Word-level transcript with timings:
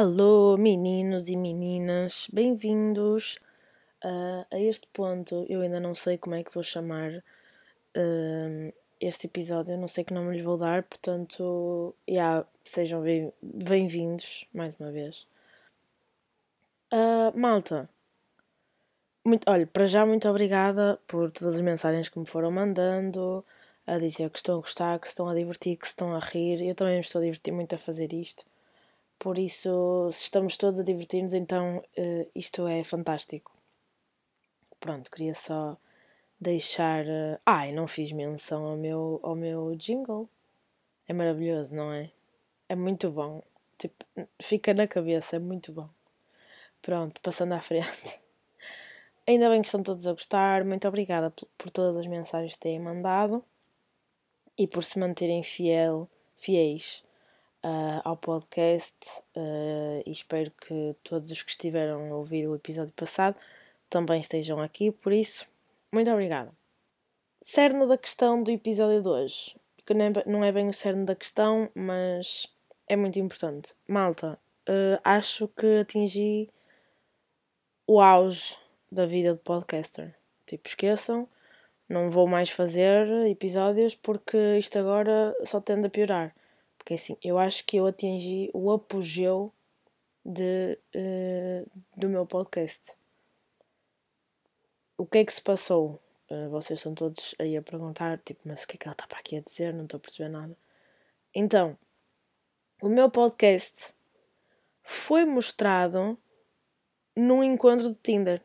Alô, 0.00 0.56
meninos 0.56 1.28
e 1.28 1.34
meninas, 1.34 2.28
bem-vindos 2.32 3.36
uh, 4.04 4.46
a 4.48 4.60
este 4.60 4.86
ponto. 4.92 5.44
Eu 5.48 5.60
ainda 5.60 5.80
não 5.80 5.92
sei 5.92 6.16
como 6.16 6.36
é 6.36 6.44
que 6.44 6.54
vou 6.54 6.62
chamar 6.62 7.10
uh, 7.16 8.72
este 9.00 9.26
episódio, 9.26 9.72
eu 9.72 9.76
não 9.76 9.88
sei 9.88 10.04
que 10.04 10.14
nome 10.14 10.36
lhe 10.36 10.40
vou 10.40 10.56
dar, 10.56 10.84
portanto, 10.84 11.96
yeah, 12.08 12.46
sejam 12.62 13.02
bem-vindos 13.42 14.46
mais 14.54 14.76
uma 14.76 14.92
vez. 14.92 15.26
Uh, 16.92 17.36
malta, 17.36 17.90
muito, 19.24 19.50
olha, 19.50 19.66
para 19.66 19.88
já, 19.88 20.06
muito 20.06 20.28
obrigada 20.28 21.00
por 21.08 21.28
todas 21.32 21.56
as 21.56 21.60
mensagens 21.60 22.08
que 22.08 22.20
me 22.20 22.26
foram 22.26 22.52
mandando, 22.52 23.44
a 23.84 23.98
dizer 23.98 24.30
que 24.30 24.38
estão 24.38 24.58
a 24.58 24.60
gostar, 24.60 25.00
que 25.00 25.08
estão 25.08 25.28
a 25.28 25.34
divertir, 25.34 25.76
que 25.76 25.86
estão 25.86 26.14
a 26.14 26.20
rir. 26.20 26.62
Eu 26.62 26.76
também 26.76 26.94
me 26.94 27.00
estou 27.00 27.20
a 27.20 27.24
divertir 27.24 27.52
muito 27.52 27.74
a 27.74 27.78
fazer 27.78 28.12
isto. 28.12 28.44
Por 29.18 29.36
isso, 29.36 30.10
se 30.12 30.24
estamos 30.24 30.56
todos 30.56 30.78
a 30.78 30.84
divertir-nos, 30.84 31.34
então 31.34 31.78
uh, 31.78 32.30
isto 32.34 32.68
é 32.68 32.84
fantástico. 32.84 33.52
Pronto, 34.78 35.10
queria 35.10 35.34
só 35.34 35.76
deixar. 36.40 37.04
Uh... 37.04 37.40
Ai, 37.44 37.72
não 37.72 37.88
fiz 37.88 38.12
menção 38.12 38.64
ao 38.64 38.76
meu, 38.76 39.18
ao 39.24 39.34
meu 39.34 39.74
jingle. 39.74 40.28
É 41.08 41.12
maravilhoso, 41.12 41.74
não 41.74 41.92
é? 41.92 42.12
É 42.68 42.76
muito 42.76 43.10
bom. 43.10 43.42
Tipo, 43.76 44.04
fica 44.40 44.72
na 44.72 44.86
cabeça, 44.86 45.36
é 45.36 45.38
muito 45.40 45.72
bom. 45.72 45.88
Pronto, 46.80 47.20
passando 47.20 47.54
à 47.54 47.60
frente. 47.60 48.20
Ainda 49.26 49.50
bem 49.50 49.60
que 49.60 49.68
estão 49.68 49.82
todos 49.82 50.06
a 50.06 50.12
gostar. 50.12 50.64
Muito 50.64 50.86
obrigada 50.86 51.32
por 51.56 51.70
todas 51.70 51.96
as 51.96 52.06
mensagens 52.06 52.54
que 52.54 52.60
têm 52.60 52.78
mandado 52.78 53.44
e 54.56 54.66
por 54.66 54.84
se 54.84 54.98
manterem 54.98 55.42
fiel, 55.42 56.08
fiéis 56.36 57.04
uh, 57.68 58.00
ao 58.04 58.16
podcast 58.16 58.96
uh, 59.36 60.02
e 60.06 60.10
espero 60.10 60.50
que 60.50 60.96
todos 61.04 61.30
os 61.30 61.42
que 61.42 61.50
estiveram 61.50 62.12
a 62.12 62.16
ouvir 62.16 62.48
o 62.48 62.54
episódio 62.54 62.92
passado 62.94 63.36
também 63.90 64.20
estejam 64.20 64.60
aqui, 64.60 64.90
por 64.90 65.12
isso, 65.12 65.46
muito 65.92 66.10
obrigada. 66.10 66.52
Cerne 67.40 67.86
da 67.86 67.96
questão 67.96 68.42
do 68.42 68.50
episódio 68.50 69.02
de 69.02 69.08
hoje, 69.08 69.56
que 69.86 69.94
não 69.94 70.44
é 70.44 70.52
bem 70.52 70.68
o 70.68 70.74
cerne 70.74 71.04
da 71.04 71.14
questão, 71.14 71.70
mas 71.74 72.46
é 72.86 72.96
muito 72.96 73.18
importante. 73.18 73.74
Malta, 73.86 74.38
uh, 74.68 75.00
acho 75.04 75.48
que 75.48 75.80
atingi 75.80 76.50
o 77.86 78.00
auge 78.00 78.56
da 78.90 79.06
vida 79.06 79.32
de 79.34 79.40
podcaster. 79.40 80.14
Tipo, 80.46 80.68
esqueçam, 80.68 81.28
não 81.88 82.10
vou 82.10 82.26
mais 82.26 82.50
fazer 82.50 83.06
episódios 83.26 83.94
porque 83.94 84.58
isto 84.58 84.78
agora 84.78 85.34
só 85.44 85.60
tende 85.60 85.86
a 85.86 85.90
piorar. 85.90 86.34
Porque 86.88 86.94
assim, 86.94 87.18
eu 87.22 87.38
acho 87.38 87.66
que 87.66 87.76
eu 87.76 87.86
atingi 87.86 88.50
o 88.54 88.72
apogeu 88.72 89.52
de, 90.24 90.78
uh, 90.96 91.70
do 91.94 92.08
meu 92.08 92.24
podcast. 92.24 92.94
O 94.96 95.04
que 95.04 95.18
é 95.18 95.24
que 95.26 95.34
se 95.34 95.42
passou? 95.42 96.00
Uh, 96.30 96.48
vocês 96.48 96.78
estão 96.78 96.94
todos 96.94 97.34
aí 97.38 97.58
a 97.58 97.62
perguntar, 97.62 98.16
tipo, 98.24 98.40
mas 98.46 98.62
o 98.62 98.66
que 98.66 98.76
é 98.76 98.78
que 98.78 98.88
ela 98.88 98.94
está 98.94 99.06
para 99.06 99.18
aqui 99.18 99.36
a 99.36 99.42
dizer? 99.42 99.74
Não 99.74 99.84
estou 99.84 99.98
a 99.98 100.00
perceber 100.00 100.30
nada. 100.30 100.56
Então, 101.34 101.76
o 102.80 102.88
meu 102.88 103.10
podcast 103.10 103.92
foi 104.82 105.26
mostrado 105.26 106.16
num 107.14 107.44
encontro 107.44 107.90
de 107.90 107.96
Tinder. 107.96 108.40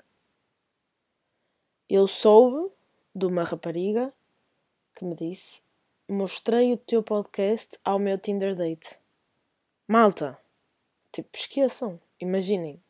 Eu 1.87 2.09
soube 2.09 2.73
de 3.15 3.25
uma 3.25 3.45
rapariga 3.45 4.13
que 4.93 5.05
me 5.05 5.15
disse 5.15 5.63
mostrei 6.09 6.73
o 6.73 6.77
teu 6.77 7.01
podcast 7.01 7.79
ao 7.83 7.97
meu 7.97 8.17
Tinder 8.17 8.55
date. 8.55 8.99
Malta, 9.87 10.37
tipo, 11.11 11.29
esqueçam, 11.35 11.99
imaginem. 12.19 12.81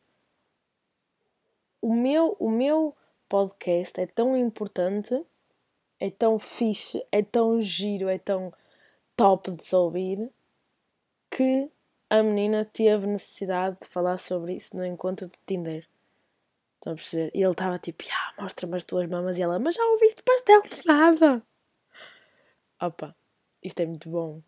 O 1.80 1.94
meu, 1.94 2.36
o 2.38 2.50
meu 2.50 2.96
podcast 3.28 4.00
é 4.00 4.06
tão 4.06 4.36
importante, 4.36 5.24
é 6.00 6.10
tão 6.10 6.38
fixe, 6.38 7.04
é 7.12 7.22
tão 7.22 7.60
giro, 7.60 8.08
é 8.08 8.18
tão 8.18 8.52
top 9.16 9.50
de 9.52 9.64
se 9.64 9.76
ouvir, 9.76 10.30
que 11.30 11.70
a 12.08 12.22
menina 12.22 12.64
teve 12.64 13.06
necessidade 13.06 13.78
de 13.82 13.88
falar 13.88 14.18
sobre 14.18 14.54
isso 14.54 14.76
no 14.76 14.84
encontro 14.84 15.26
de 15.26 15.38
Tinder. 15.46 15.88
Estão 16.74 16.92
a 16.92 16.96
perceber? 16.96 17.30
E 17.34 17.42
ele 17.42 17.50
estava 17.50 17.78
tipo, 17.78 18.04
ah, 18.12 18.42
mostra-me 18.42 18.76
as 18.76 18.84
tuas 18.84 19.08
mamas. 19.08 19.38
E 19.38 19.42
ela, 19.42 19.58
mas 19.58 19.74
já 19.74 19.84
ouviste 19.86 20.22
pastel 20.22 20.62
de 20.62 20.84
nada. 20.86 21.42
Opa, 22.86 23.16
isto 23.62 23.80
é 23.80 23.86
muito 23.86 24.10
bom. 24.10 24.42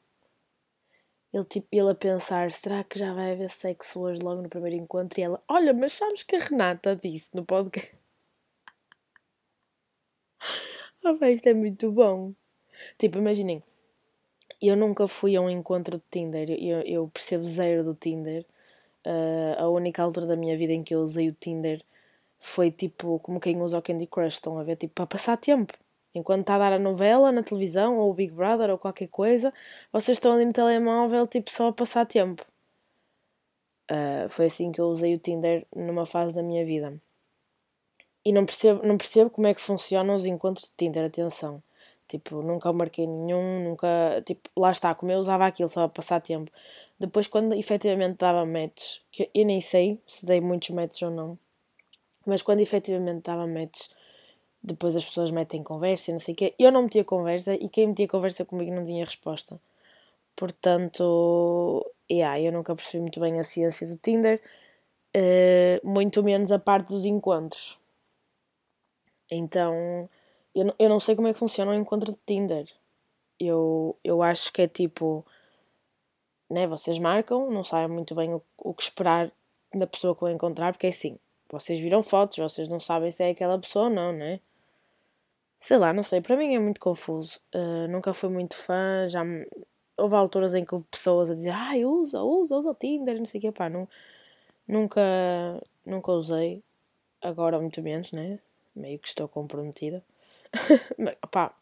Ele, 1.33 1.45
tipo, 1.45 1.69
ele 1.73 1.91
a 1.91 1.95
pensar, 1.95 2.53
será 2.53 2.85
que 2.85 2.99
já 2.99 3.15
vai 3.15 3.33
haver 3.33 3.49
sexo 3.49 4.01
hoje 4.01 4.21
logo 4.21 4.43
no 4.43 4.49
primeiro 4.51 4.77
encontro? 4.77 5.19
E 5.19 5.23
ela, 5.23 5.43
olha, 5.49 5.73
mas 5.73 5.95
sabes 5.95 6.23
que 6.23 6.37
a 6.37 6.41
Renata 6.41 6.95
disse 6.95 7.31
no 7.35 7.47
podcast? 7.47 7.97
Opa, 11.03 11.31
isto 11.31 11.47
é 11.47 11.55
muito 11.55 11.91
bom. 11.91 12.35
Tipo, 12.99 13.17
imaginem, 13.17 13.63
eu 14.61 14.77
nunca 14.77 15.09
fui 15.09 15.35
a 15.35 15.41
um 15.41 15.49
encontro 15.49 15.97
de 15.97 16.05
Tinder, 16.11 16.51
eu, 16.51 16.83
eu 16.83 17.09
percebo 17.09 17.47
zero 17.47 17.85
do 17.85 17.95
Tinder. 17.95 18.45
Uh, 19.07 19.63
a 19.63 19.69
única 19.71 20.03
altura 20.03 20.27
da 20.27 20.37
minha 20.37 20.59
vida 20.59 20.75
em 20.75 20.83
que 20.83 20.95
eu 20.95 21.01
usei 21.01 21.31
o 21.31 21.33
Tinder 21.33 21.83
foi 22.39 22.71
tipo 22.71 23.19
como 23.21 23.41
quem 23.41 23.63
usa 23.63 23.79
o 23.79 23.83
Candy 23.83 24.07
Crush, 24.07 24.35
estão 24.35 24.59
a 24.59 24.63
ver? 24.63 24.77
Tipo, 24.77 24.93
para 24.95 25.07
passar 25.07 25.39
tempo. 25.39 25.73
Enquanto 26.17 26.41
está 26.41 26.55
a 26.55 26.59
dar 26.59 26.73
a 26.73 26.79
novela 26.79 27.31
na 27.31 27.43
televisão, 27.43 27.99
ou 27.99 28.11
o 28.11 28.15
Big 28.15 28.33
Brother, 28.33 28.71
ou 28.71 28.79
qualquer 28.79 29.09
coisa, 29.09 29.53
vocês 29.93 30.17
estão 30.17 30.33
ali 30.33 30.47
no 30.47 30.53
telemóvel, 30.53 31.27
tipo, 31.27 31.51
só 31.51 31.69
a 31.69 31.73
passar 31.75 32.07
tempo. 32.07 32.43
Uh, 33.91 34.27
foi 34.31 34.47
assim 34.47 34.73
que 34.73 34.81
eu 34.81 34.87
usei 34.87 35.15
o 35.15 35.19
Tinder 35.19 35.67
numa 35.77 36.07
fase 36.07 36.35
da 36.35 36.43
minha 36.43 36.65
vida. 36.65 36.99
E 38.25 38.33
não 38.33 38.47
percebo, 38.47 38.87
não 38.87 38.97
percebo 38.97 39.29
como 39.29 39.47
é 39.47 39.53
que 39.53 39.61
funcionam 39.61 40.17
os 40.17 40.25
encontros 40.25 40.65
de 40.65 40.73
Tinder, 40.75 41.05
atenção. 41.05 41.63
Tipo, 42.09 42.41
nunca 42.41 42.73
marquei 42.73 43.07
nenhum, 43.07 43.63
nunca. 43.63 44.23
Tipo, 44.25 44.49
lá 44.57 44.71
está, 44.71 44.95
como 44.95 45.13
eu 45.13 45.19
usava 45.19 45.47
aquilo 45.47 45.69
só 45.69 45.85
a 45.85 45.89
passar 45.89 46.21
tempo. 46.23 46.51
Depois, 46.99 47.29
quando 47.29 47.53
efetivamente 47.55 48.17
dava 48.17 48.47
matches, 48.47 49.03
que 49.13 49.31
eu 49.35 49.45
nem 49.45 49.61
sei 49.61 50.01
se 50.07 50.25
dei 50.25 50.41
muitos 50.41 50.71
matches 50.71 51.03
ou 51.03 51.11
não, 51.11 51.39
mas 52.25 52.43
quando 52.43 52.61
efetivamente 52.61 53.23
dava 53.23 53.47
matches, 53.47 53.91
depois 54.67 54.97
as 54.97 55.05
pessoas 55.05 55.31
metem 55.31 55.63
conversa 55.63 56.11
e 56.11 56.15
não 56.15 56.19
sei 56.19 56.35
o 56.35 56.37
quê. 56.37 56.55
Eu 56.59 56.73
não 56.73 56.83
metia 56.83 57.05
conversa 57.05 57.55
e 57.55 57.69
quem 57.69 57.87
metia 57.87 58.09
conversa 58.09 58.45
comigo 58.45 58.75
não 58.75 58.83
tinha 58.83 59.05
resposta. 59.05 59.61
Portanto, 60.35 61.87
yeah, 62.11 62.41
eu 62.41 62.51
nunca 62.51 62.75
percebi 62.75 63.01
muito 63.01 63.21
bem 63.21 63.39
a 63.39 63.45
ciência 63.45 63.87
do 63.87 63.97
Tinder, 63.97 64.41
uh, 65.17 65.89
muito 65.89 66.21
menos 66.23 66.51
a 66.51 66.59
parte 66.59 66.89
dos 66.89 67.05
encontros. 67.05 67.79
Então, 69.31 70.09
eu, 70.53 70.75
eu 70.81 70.89
não 70.89 70.99
sei 70.99 71.15
como 71.15 71.29
é 71.29 71.33
que 71.33 71.39
funciona 71.39 71.71
o 71.71 71.75
encontro 71.75 72.13
de 72.13 72.19
Tinder. 72.27 72.69
Eu, 73.39 73.97
eu 74.03 74.21
acho 74.21 74.53
que 74.53 74.63
é 74.63 74.69
tipo, 74.69 75.25
né, 76.51 76.67
vocês 76.67 76.99
marcam, 76.99 77.51
não 77.53 77.63
sabem 77.63 77.89
muito 77.89 78.17
bem 78.17 78.35
o, 78.35 78.43
o 78.59 78.75
que 78.75 78.83
esperar 78.83 79.31
da 79.73 79.87
pessoa 79.87 80.15
que 80.15 80.23
vão 80.23 80.31
encontrar, 80.31 80.73
porque 80.73 80.89
é 80.89 80.91
assim, 80.91 81.19
vocês 81.49 81.79
viram 81.79 82.03
fotos, 82.03 82.39
vocês 82.39 82.69
não 82.69 82.81
sabem 82.81 83.13
se 83.13 83.23
é 83.23 83.31
aquela 83.31 83.59
pessoa 83.59 83.85
ou 83.85 83.91
não, 83.91 84.13
né? 84.13 84.41
Sei 85.59 85.79
lá, 85.79 85.93
não 85.93 86.03
sei, 86.03 86.21
para 86.21 86.37
mim 86.37 86.55
é 86.55 86.59
muito 86.59 86.81
confuso. 86.81 87.41
Uh, 87.55 87.89
nunca 87.89 88.13
fui 88.13 88.29
muito 88.29 88.57
fã, 88.57 89.07
já 89.09 89.25
me... 89.25 89.47
houve 89.97 90.15
alturas 90.15 90.55
em 90.55 90.65
que 90.65 90.75
houve 90.75 90.87
pessoas 90.91 91.31
a 91.31 91.35
dizer 91.35 91.51
ai, 91.51 91.85
usa, 91.85 92.23
usa, 92.23 92.57
usa 92.57 92.71
o 92.71 92.75
Tinder, 92.75 93.19
não 93.19 93.27
sei 93.27 93.39
o 93.39 93.43
que, 93.43 93.53
pá, 93.53 93.69
não, 93.69 93.89
nunca, 94.69 95.01
nunca 95.85 96.13
usei, 96.13 96.63
agora 97.23 97.59
muito 97.59 97.83
menos, 97.83 98.13
né? 98.13 98.39
Meio 98.75 98.99
que 98.99 99.09
estou 99.09 99.29
comprometida. 99.29 100.05
Mas, 100.99 101.17
pá, 101.31 101.55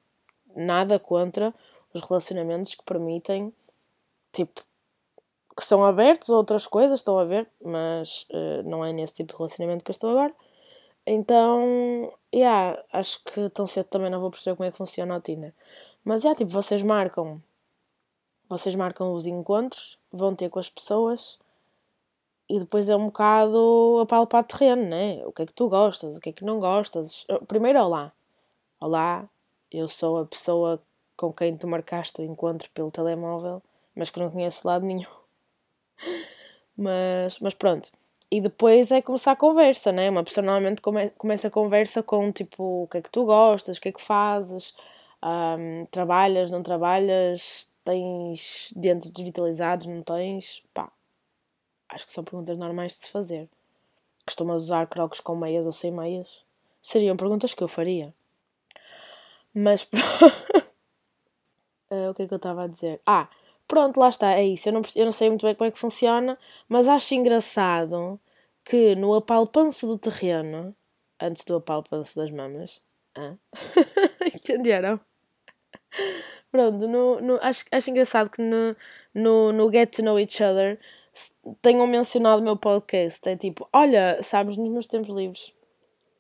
nada 0.57 0.99
contra 0.99 1.55
os 1.93 2.03
relacionamentos 2.03 2.75
que 2.75 2.85
permitem, 2.85 3.53
tipo, 4.33 4.65
que 5.57 5.65
são 5.65 5.85
abertos 5.85 6.31
a 6.31 6.37
outras 6.37 6.67
coisas, 6.67 7.01
estão 7.01 7.19
a 7.19 7.25
ver, 7.25 7.49
mas 7.63 8.27
uh, 8.31 8.69
não 8.69 8.85
é 8.85 8.93
nesse 8.93 9.15
tipo 9.15 9.33
de 9.33 9.39
relacionamento 9.39 9.85
que 9.85 9.91
eu 9.91 9.95
estou 9.95 10.11
agora. 10.11 10.35
Então, 11.07 12.13
yeah, 12.35 12.83
acho 12.93 13.23
que 13.25 13.51
tão 13.51 13.67
cedo 13.67 13.87
também 13.87 14.11
não 14.11 14.21
vou 14.21 14.31
perceber 14.31 14.57
como 14.57 14.67
é 14.67 14.71
que 14.71 14.77
funciona 14.79 15.17
o 15.17 15.21
Tinder. 15.21 15.53
Mas, 16.05 16.23
yeah, 16.23 16.37
tipo, 16.37 16.51
vocês 16.51 16.83
marcam, 16.83 17.43
vocês 18.49 18.75
marcam 18.75 19.13
os 19.13 19.27
encontros, 19.27 19.99
vão 20.11 20.35
ter 20.35 20.49
com 20.51 20.59
as 20.59 20.71
pessoas 20.71 21.39
e 22.49 22.59
depois 22.59 22.89
é 22.89 22.97
um 22.97 23.07
bocado 23.07 24.01
a 24.03 24.07
palpar 24.07 24.45
terreno, 24.45 24.85
né? 24.87 25.23
O 25.27 25.33
que 25.33 25.43
é 25.43 25.47
que 25.47 25.53
tu 25.53 25.69
gostas, 25.69 26.17
o 26.17 26.21
que 26.21 26.31
é 26.31 26.33
que 26.33 26.45
não 26.45 26.61
gostas. 26.61 27.27
Primeiro, 27.49 27.81
olá. 27.81 28.13
Olá, 28.81 29.29
eu 29.71 29.89
sou 29.89 30.19
a 30.19 30.27
pessoa 30.27 30.83
com 31.17 31.33
quem 31.33 31.57
tu 31.57 31.67
marcaste 31.67 32.21
o 32.21 32.25
encontro 32.25 32.71
pelo 32.73 32.91
telemóvel, 32.91 33.63
mas 33.95 34.11
que 34.11 34.21
não 34.21 34.31
conheço 34.31 34.67
lado 34.67 34.85
nenhum. 34.85 35.11
Mas, 36.77 37.39
mas 37.39 37.55
pronto. 37.55 37.89
E 38.31 38.41
depois 38.41 38.91
é 38.91 39.01
começar 39.01 39.33
a 39.33 39.37
conversa, 39.37 39.93
né? 39.93 40.11
Uma 40.11 40.25
pessoa 40.25 40.45
normalmente 40.45 40.81
come, 40.83 41.11
começa 41.11 41.49
a 41.49 41.51
conversa 41.51 42.03
com 42.03 42.33
tipo 42.33 42.85
o 42.85 42.89
que 42.89 42.99
é 42.99 43.03
que 43.03 43.11
tu 43.11 43.25
gostas, 43.25 43.77
o 43.77 43.81
que 43.81 43.89
é 43.91 43.93
que 43.93 44.01
fazes, 44.01 44.75
um, 45.23 45.87
trabalhas, 45.87 46.51
não 46.51 46.63
trabalhas, 46.63 47.71
tens 47.85 48.73
dentes 48.75 49.11
desvitalizados, 49.11 49.87
não 49.87 50.03
tens, 50.03 50.63
pá. 50.73 50.91
Acho 51.89 52.07
que 52.07 52.13
são 52.13 52.25
perguntas 52.25 52.59
normais 52.59 52.93
de 52.93 52.99
se 52.99 53.11
fazer. 53.11 53.49
Costumas 54.27 54.65
usar 54.65 54.87
crocs 54.87 55.21
com 55.21 55.37
meias 55.37 55.67
ou 55.67 55.73
sem 55.73 55.93
meias? 55.93 56.45
Seriam 56.83 57.17
perguntas 57.17 57.55
que 57.55 57.63
eu 57.63 57.69
faria. 57.69 58.13
Mas 59.53 59.85
uh, 61.91 62.11
o 62.11 62.15
que 62.15 62.23
é 62.23 62.27
que 62.27 62.35
eu 62.35 62.37
estava 62.37 62.65
a 62.65 62.67
dizer? 62.67 63.01
Ah, 63.07 63.29
pronto, 63.67 63.99
lá 63.99 64.09
está, 64.09 64.33
é 64.35 64.45
isso. 64.45 64.69
Eu 64.69 64.73
não, 64.75 64.83
eu 64.97 65.05
não 65.05 65.13
sei 65.13 65.29
muito 65.29 65.47
bem 65.47 65.55
como 65.55 65.69
é 65.69 65.71
que 65.71 65.79
funciona, 65.79 66.39
mas 66.69 66.89
acho 66.89 67.15
engraçado 67.15 68.21
que 68.65 68.95
no 68.95 69.15
apalpanço 69.15 69.87
do 69.87 69.99
terreno, 69.99 70.75
antes 71.21 71.45
do 71.45 71.57
apalpanço 71.57 72.17
das 72.17 72.31
mamas, 72.31 72.81
ah, 73.17 73.35
entenderam? 74.35 75.01
Pronto, 76.51 76.87
no, 76.87 77.21
no, 77.21 77.39
acho, 77.43 77.65
acho 77.73 77.91
engraçado 77.91 78.31
que 78.31 78.41
no, 78.41 78.77
no, 79.13 79.53
no 79.53 79.73
Get 79.73 79.97
to 79.97 80.03
Know 80.03 80.19
Each 80.19 80.43
Other 80.43 80.79
tenham 81.61 81.87
mencionado 81.87 82.41
o 82.41 82.45
meu 82.45 82.57
podcast. 82.57 83.29
É 83.29 83.37
tipo, 83.37 83.69
olha, 83.73 84.23
sabes, 84.23 84.57
nos 84.57 84.71
meus 84.71 84.87
tempos 84.87 85.15
livres 85.15 85.53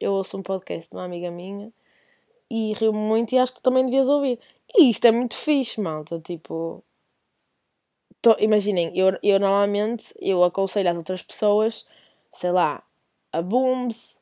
eu 0.00 0.12
ouço 0.12 0.36
um 0.36 0.42
podcast 0.42 0.90
de 0.90 0.96
uma 0.96 1.04
amiga 1.04 1.30
minha 1.30 1.72
e 2.50 2.72
rio 2.74 2.92
muito 2.92 3.32
e 3.32 3.38
acho 3.38 3.54
que 3.54 3.60
tu 3.60 3.64
também 3.64 3.84
devias 3.84 4.08
ouvir. 4.08 4.38
E 4.76 4.90
isto 4.90 5.04
é 5.06 5.12
muito 5.12 5.34
fixe, 5.34 5.80
malta. 5.80 6.20
Tipo, 6.20 6.82
imaginem, 8.38 8.90
eu, 8.96 9.18
eu 9.22 9.40
normalmente 9.40 10.14
eu 10.20 10.42
aconselho 10.44 10.90
às 10.90 10.96
outras 10.96 11.22
pessoas, 11.22 11.86
sei 12.32 12.50
lá, 12.52 12.82
a 13.32 13.42
Booms, 13.42 14.20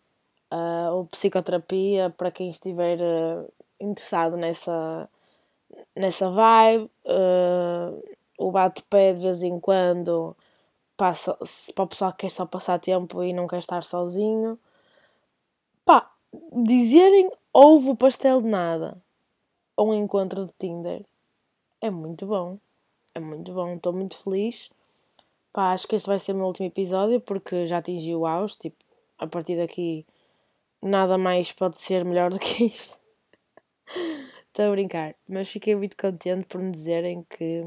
uh, 0.53 0.93
ou 0.93 1.07
psicoterapia 1.07 2.11
para 2.11 2.31
quem 2.31 2.51
estiver 2.51 2.99
uh, 3.01 3.53
interessado 3.81 4.37
nessa 4.37 5.09
nessa 5.97 6.31
vibe. 6.31 6.91
Uh, 7.07 8.03
o 8.39 8.51
bate-pé 8.51 9.13
de 9.13 9.21
vez 9.21 9.43
em 9.43 9.59
quando 9.61 10.37
passa, 10.97 11.37
para 11.75 11.85
o 11.85 11.89
pessoal 11.89 12.13
que 12.13 12.19
quer 12.19 12.31
só 12.31 12.47
passar 12.47 12.79
tempo 12.79 13.23
e 13.23 13.33
não 13.33 13.47
quer 13.47 13.59
estar 13.59 13.83
sozinho. 13.83 14.59
Pá, 15.85 16.11
dizerem 16.65 17.31
houve 17.53 17.91
o 17.91 17.97
pastel 17.97 18.41
de 18.41 18.49
nada 18.49 19.03
ou 19.77 19.91
um 19.91 19.95
encontro 19.95 20.47
de 20.47 20.53
Tinder 20.59 21.05
é 21.81 21.91
muito 21.91 22.27
bom. 22.27 22.59
É 23.15 23.21
muito 23.21 23.53
bom, 23.53 23.77
estou 23.77 23.93
muito 23.93 24.17
feliz. 24.17 24.71
Pá, 25.53 25.73
acho 25.73 25.87
que 25.87 25.97
este 25.97 26.09
vai 26.09 26.19
ser 26.19 26.33
o 26.33 26.37
meu 26.37 26.47
último 26.47 26.67
episódio 26.67 27.21
porque 27.21 27.67
já 27.67 27.79
atingi 27.79 28.15
o 28.15 28.27
auge. 28.27 28.57
Tipo, 28.59 28.77
a 29.19 29.27
partir 29.27 29.57
daqui 29.57 30.07
nada 30.81 31.19
mais 31.19 31.53
pode 31.53 31.77
ser 31.77 32.05
melhor 32.05 32.31
do 32.31 32.39
que 32.39 32.65
isto. 32.67 32.99
Estou 34.49 34.67
a 34.67 34.71
brincar, 34.71 35.15
mas 35.29 35.49
fiquei 35.49 35.75
muito 35.75 35.97
contente 35.97 36.47
por 36.47 36.61
me 36.61 36.71
dizerem 36.73 37.25
que 37.29 37.67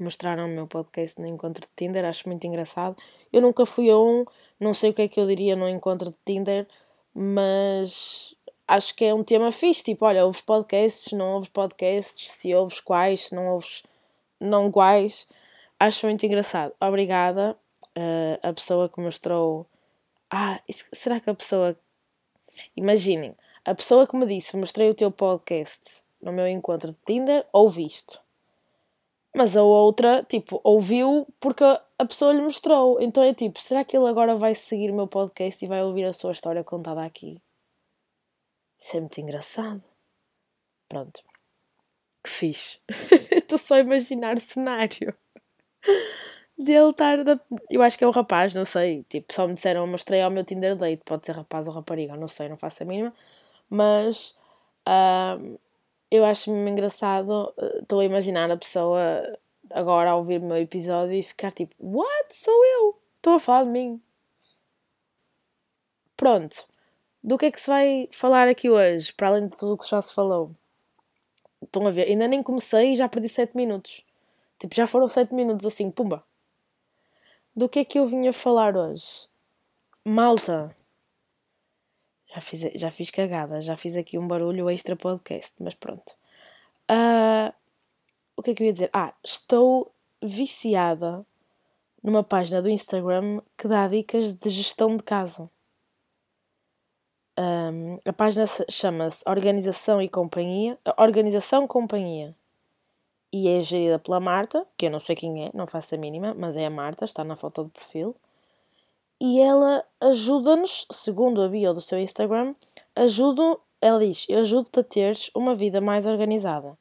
mostraram 0.00 0.46
o 0.46 0.48
meu 0.48 0.66
podcast 0.66 1.20
no 1.20 1.26
encontro 1.26 1.62
de 1.62 1.70
Tinder, 1.76 2.04
acho 2.04 2.28
muito 2.28 2.46
engraçado. 2.46 2.96
Eu 3.32 3.42
nunca 3.42 3.66
fui 3.66 3.90
a 3.90 3.98
um, 3.98 4.24
não 4.60 4.74
sei 4.74 4.90
o 4.90 4.94
que 4.94 5.02
é 5.02 5.08
que 5.08 5.20
eu 5.20 5.26
diria 5.26 5.56
no 5.56 5.68
encontro 5.68 6.10
de 6.10 6.16
Tinder, 6.24 6.66
mas 7.14 8.34
acho 8.66 8.94
que 8.94 9.04
é 9.04 9.14
um 9.14 9.24
tema 9.24 9.50
fixe. 9.52 9.82
Tipo, 9.84 10.04
olha, 10.06 10.24
ouves 10.24 10.40
podcasts, 10.40 11.12
não 11.12 11.34
ouves 11.34 11.48
podcasts, 11.48 12.30
se 12.30 12.54
ouves 12.54 12.80
quais, 12.80 13.28
se 13.28 13.34
não 13.34 13.48
ouves 13.48 13.82
não 14.40 14.70
quais. 14.70 15.26
Acho 15.78 16.06
muito 16.06 16.24
engraçado. 16.24 16.74
Obrigada 16.80 17.56
uh, 17.96 18.48
a 18.48 18.52
pessoa 18.52 18.88
que 18.88 19.00
mostrou. 19.00 19.66
Ah, 20.30 20.60
isso, 20.68 20.84
será 20.92 21.20
que 21.20 21.30
a 21.30 21.34
pessoa. 21.34 21.76
Imaginem, 22.76 23.34
a 23.64 23.74
pessoa 23.74 24.06
que 24.06 24.16
me 24.16 24.26
disse, 24.26 24.56
mostrei 24.56 24.90
o 24.90 24.94
teu 24.94 25.10
podcast 25.10 26.02
no 26.22 26.32
meu 26.32 26.48
encontro 26.48 26.90
de 26.90 26.98
Tinder, 27.06 27.46
ouviste. 27.52 28.18
Mas 29.34 29.56
a 29.56 29.62
outra, 29.62 30.24
tipo, 30.24 30.60
ouviu 30.64 31.26
porque 31.38 31.62
a 31.62 32.04
pessoa 32.06 32.32
lhe 32.32 32.40
mostrou. 32.40 33.00
Então 33.00 33.22
é 33.22 33.34
tipo, 33.34 33.60
será 33.60 33.84
que 33.84 33.96
ele 33.96 34.08
agora 34.08 34.34
vai 34.36 34.54
seguir 34.54 34.90
o 34.90 34.94
meu 34.94 35.06
podcast 35.06 35.64
e 35.64 35.68
vai 35.68 35.82
ouvir 35.82 36.04
a 36.04 36.12
sua 36.12 36.32
história 36.32 36.64
contada 36.64 37.04
aqui? 37.04 37.40
Isso 38.78 38.96
é 38.96 39.00
muito 39.00 39.20
engraçado. 39.20 39.84
Pronto. 40.88 41.27
Que 42.28 42.34
fixe. 42.34 42.78
Estou 43.32 43.56
só 43.56 43.76
a 43.76 43.80
imaginar 43.80 44.36
o 44.36 44.40
cenário. 44.40 45.16
Dele 46.58 46.90
estar. 46.90 47.24
Da... 47.24 47.40
Eu 47.70 47.82
acho 47.82 47.96
que 47.96 48.04
é 48.04 48.06
um 48.06 48.10
rapaz, 48.10 48.52
não 48.52 48.66
sei. 48.66 49.02
Tipo, 49.04 49.32
só 49.32 49.48
me 49.48 49.54
disseram, 49.54 49.86
mostrei 49.86 50.20
ao 50.20 50.30
meu 50.30 50.44
Tinder 50.44 50.76
date. 50.76 51.02
Pode 51.06 51.24
ser 51.24 51.34
rapaz 51.34 51.66
ou 51.66 51.72
rapariga, 51.72 52.16
não 52.16 52.28
sei, 52.28 52.50
não 52.50 52.58
faço 52.58 52.82
a 52.82 52.86
mínima. 52.86 53.14
Mas. 53.70 54.36
Uh, 54.86 55.58
eu 56.10 56.22
acho 56.24 56.52
mesmo 56.52 56.68
engraçado. 56.68 57.52
Eh, 57.56 57.78
estou 57.80 58.00
a 58.00 58.04
imaginar 58.04 58.50
a 58.50 58.56
pessoa 58.58 59.38
agora 59.70 60.10
a 60.10 60.16
ouvir 60.16 60.40
o 60.40 60.44
meu 60.44 60.58
episódio 60.58 61.14
e 61.14 61.22
ficar 61.22 61.52
tipo: 61.52 61.74
What? 61.80 62.36
Sou 62.36 62.64
eu! 62.64 63.00
Estou 63.16 63.34
a 63.34 63.40
falar 63.40 63.64
de 63.64 63.70
mim. 63.70 64.02
Pronto. 66.16 66.66
Do 67.22 67.38
que 67.38 67.46
é 67.46 67.50
que 67.50 67.60
se 67.60 67.68
vai 67.70 68.08
falar 68.12 68.48
aqui 68.48 68.68
hoje, 68.70 69.12
para 69.14 69.28
além 69.28 69.48
de 69.48 69.56
tudo 69.56 69.74
o 69.74 69.78
que 69.78 69.88
já 69.88 70.00
se 70.02 70.14
falou? 70.14 70.54
Estão 71.62 71.86
a 71.86 71.90
ver? 71.90 72.08
Ainda 72.08 72.28
nem 72.28 72.42
comecei 72.42 72.92
e 72.92 72.96
já 72.96 73.08
perdi 73.08 73.28
7 73.28 73.56
minutos. 73.56 74.04
Tipo, 74.58 74.74
já 74.74 74.86
foram 74.86 75.08
7 75.08 75.34
minutos 75.34 75.66
assim, 75.66 75.90
pumba. 75.90 76.24
Do 77.54 77.68
que 77.68 77.80
é 77.80 77.84
que 77.84 77.98
eu 77.98 78.06
vinha 78.06 78.32
falar 78.32 78.76
hoje? 78.76 79.28
Malta. 80.04 80.74
Já 82.32 82.40
fiz, 82.40 82.60
já 82.74 82.90
fiz 82.90 83.10
cagada, 83.10 83.60
já 83.60 83.76
fiz 83.76 83.96
aqui 83.96 84.18
um 84.18 84.28
barulho 84.28 84.68
extra 84.70 84.94
podcast, 84.94 85.54
mas 85.58 85.74
pronto. 85.74 86.16
Uh, 86.90 87.52
o 88.36 88.42
que 88.42 88.50
é 88.50 88.54
que 88.54 88.62
eu 88.62 88.66
ia 88.66 88.72
dizer? 88.72 88.90
Ah, 88.92 89.12
estou 89.24 89.90
viciada 90.22 91.26
numa 92.02 92.22
página 92.22 92.62
do 92.62 92.68
Instagram 92.68 93.40
que 93.56 93.66
dá 93.66 93.88
dicas 93.88 94.32
de 94.32 94.50
gestão 94.50 94.96
de 94.96 95.02
casa. 95.02 95.50
Um, 97.38 98.00
a 98.04 98.12
página 98.12 98.46
chama-se 98.68 99.22
Organização 99.24 100.02
e 100.02 100.08
Companhia. 100.08 100.76
Organização 100.96 101.68
Companhia. 101.68 102.34
E 103.32 103.48
é 103.48 103.60
gerida 103.60 103.96
pela 103.98 104.18
Marta, 104.18 104.66
que 104.76 104.86
eu 104.86 104.90
não 104.90 104.98
sei 104.98 105.14
quem 105.14 105.44
é, 105.44 105.50
não 105.54 105.66
faço 105.66 105.94
a 105.94 105.98
mínima, 105.98 106.34
mas 106.34 106.56
é 106.56 106.66
a 106.66 106.70
Marta, 106.70 107.04
está 107.04 107.22
na 107.22 107.36
foto 107.36 107.64
do 107.64 107.70
perfil. 107.70 108.16
E 109.20 109.38
ela 109.38 109.84
ajuda-nos, 110.00 110.86
segundo 110.90 111.42
a 111.42 111.48
bio 111.48 111.72
do 111.72 111.80
seu 111.80 112.00
Instagram, 112.00 112.56
ajudo, 112.96 113.60
ela 113.80 114.00
diz, 114.00 114.26
eu 114.28 114.40
ajudo-te 114.40 114.80
a 114.80 114.84
teres 114.84 115.30
uma 115.34 115.54
vida 115.54 115.80
mais 115.80 116.06
organizada. 116.06 116.76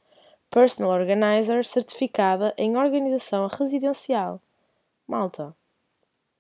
Personal 0.50 0.92
Organizer 0.92 1.66
certificada 1.66 2.54
em 2.58 2.78
organização 2.78 3.46
residencial. 3.48 4.42
Malta, 5.06 5.56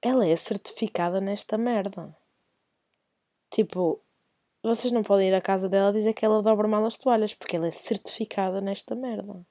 ela 0.01 0.25
é 0.25 0.35
certificada 0.35 1.19
nesta 1.19 1.57
merda. 1.57 2.15
Tipo, 3.49 3.99
vocês 4.67 4.91
não 4.91 5.03
podem 5.03 5.29
ir 5.29 5.33
à 5.33 5.41
casa 5.41 5.69
dela 5.69 5.93
dizer 5.93 6.13
que 6.13 6.25
ela 6.25 6.41
dobra 6.41 6.67
mal 6.67 6.85
as 6.85 6.97
toalhas, 6.97 7.33
porque 7.33 7.55
ela 7.55 7.67
é 7.67 7.71
certificada 7.71 8.61
nesta 8.61 8.95
merda. 8.95 9.45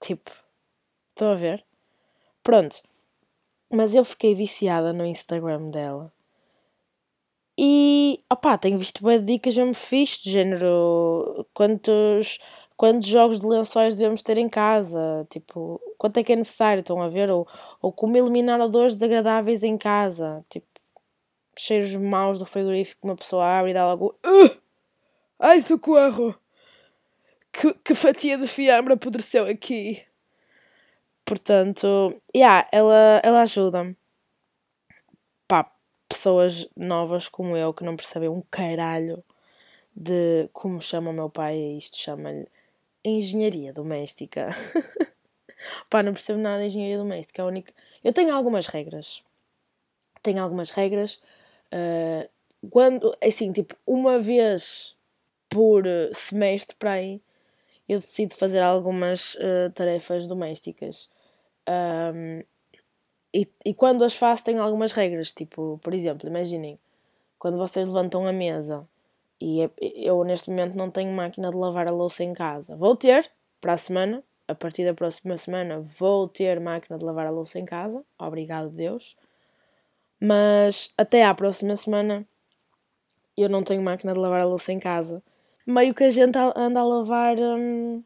Tipo, 0.00 0.30
estão 1.10 1.30
a 1.30 1.34
ver? 1.34 1.64
Pronto. 2.42 2.82
Mas 3.70 3.94
eu 3.94 4.04
fiquei 4.04 4.34
viciada 4.34 4.92
no 4.92 5.04
Instagram 5.06 5.70
dela. 5.70 6.12
E, 7.58 8.18
opá, 8.30 8.56
tenho 8.58 8.78
visto 8.78 9.04
bem 9.04 9.24
dicas 9.24 9.56
mesmo 9.56 9.74
fixe, 9.74 10.24
de 10.24 10.30
género, 10.30 11.46
quantos, 11.54 12.38
quantos 12.76 13.08
jogos 13.08 13.40
de 13.40 13.46
lençóis 13.46 13.96
devemos 13.96 14.22
ter 14.22 14.38
em 14.38 14.48
casa, 14.48 15.26
tipo, 15.30 15.80
quanto 15.98 16.18
é 16.18 16.24
que 16.24 16.32
é 16.32 16.36
necessário, 16.36 16.80
estão 16.80 17.00
a 17.00 17.08
ver? 17.08 17.30
Ou, 17.30 17.46
ou 17.80 17.92
como 17.92 18.16
eliminar 18.16 18.60
odores 18.60 18.94
desagradáveis 18.94 19.62
em 19.62 19.76
casa, 19.78 20.44
tipo, 20.48 20.66
cheiros 21.56 21.94
maus 21.96 22.38
do 22.38 22.44
frigorífico 22.44 23.00
que 23.00 23.06
uma 23.06 23.16
pessoa 23.16 23.44
abre 23.44 23.70
e 23.70 23.74
dá 23.74 23.86
logo. 23.86 24.18
Uh! 24.24 24.56
Ai, 25.38 25.60
socorro! 25.62 26.34
Que, 27.52 27.74
que 27.74 27.94
fatia 27.94 28.38
de 28.38 28.46
fiambre 28.46 28.94
apodreceu 28.94 29.46
aqui! 29.46 30.04
Portanto, 31.24 32.20
yeah, 32.34 32.68
ela, 32.72 33.20
ela 33.22 33.42
ajuda-me. 33.42 33.96
Pá, 35.46 35.70
pessoas 36.08 36.68
novas 36.76 37.28
como 37.28 37.56
eu 37.56 37.72
que 37.72 37.84
não 37.84 37.96
percebem 37.96 38.28
um 38.28 38.42
caralho 38.50 39.24
de 39.94 40.48
como 40.52 40.80
chama 40.80 41.10
o 41.10 41.12
meu 41.12 41.30
pai, 41.30 41.56
isto 41.56 41.96
chama-lhe 41.96 42.46
engenharia 43.04 43.72
doméstica. 43.72 44.48
Pá, 45.90 46.02
não 46.02 46.12
percebo 46.12 46.40
nada 46.40 46.60
de 46.60 46.66
engenharia 46.68 46.98
doméstica. 46.98 47.42
É 47.42 47.44
a 47.44 47.48
única... 47.48 47.72
Eu 48.02 48.12
tenho 48.12 48.34
algumas 48.34 48.66
regras. 48.66 49.22
Tenho 50.22 50.42
algumas 50.42 50.70
regras 50.70 51.20
Quando, 52.70 53.16
assim, 53.22 53.52
tipo, 53.52 53.74
uma 53.86 54.18
vez 54.18 54.94
por 55.48 55.84
semestre 56.14 56.76
para 56.76 56.92
aí, 56.92 57.20
eu 57.88 58.00
decido 58.00 58.34
fazer 58.34 58.60
algumas 58.60 59.34
uh, 59.34 59.70
tarefas 59.74 60.26
domésticas. 60.26 61.08
Um, 61.68 62.42
e, 63.34 63.48
e 63.64 63.74
quando 63.74 64.04
as 64.04 64.14
faço, 64.14 64.44
tenho 64.44 64.62
algumas 64.62 64.92
regras. 64.92 65.32
Tipo, 65.32 65.78
por 65.82 65.94
exemplo, 65.94 66.28
imaginem, 66.28 66.78
quando 67.38 67.58
vocês 67.58 67.86
levantam 67.88 68.26
a 68.26 68.32
mesa 68.32 68.86
e 69.40 69.62
é, 69.62 69.70
eu 69.80 70.22
neste 70.24 70.50
momento 70.50 70.76
não 70.76 70.90
tenho 70.90 71.10
máquina 71.12 71.50
de 71.50 71.56
lavar 71.56 71.88
a 71.88 71.90
louça 71.90 72.22
em 72.22 72.32
casa, 72.32 72.76
vou 72.76 72.94
ter 72.94 73.30
para 73.60 73.72
a 73.72 73.78
semana, 73.78 74.22
a 74.46 74.54
partir 74.54 74.84
da 74.84 74.94
próxima 74.94 75.36
semana 75.36 75.80
vou 75.80 76.28
ter 76.28 76.60
máquina 76.60 76.98
de 76.98 77.04
lavar 77.04 77.26
a 77.26 77.30
louça 77.30 77.58
em 77.58 77.64
casa. 77.64 78.04
Obrigado, 78.18 78.70
Deus. 78.70 79.16
Mas 80.24 80.88
até 80.96 81.24
à 81.24 81.34
próxima 81.34 81.74
semana 81.74 82.24
eu 83.36 83.48
não 83.48 83.64
tenho 83.64 83.82
máquina 83.82 84.12
de 84.12 84.20
lavar 84.20 84.40
a 84.42 84.44
louça 84.44 84.72
em 84.72 84.78
casa. 84.78 85.20
Meio 85.66 85.92
que 85.92 86.04
a 86.04 86.10
gente 86.10 86.38
anda 86.54 86.78
a 86.78 86.84
lavar 86.84 87.36
hum, 87.40 88.04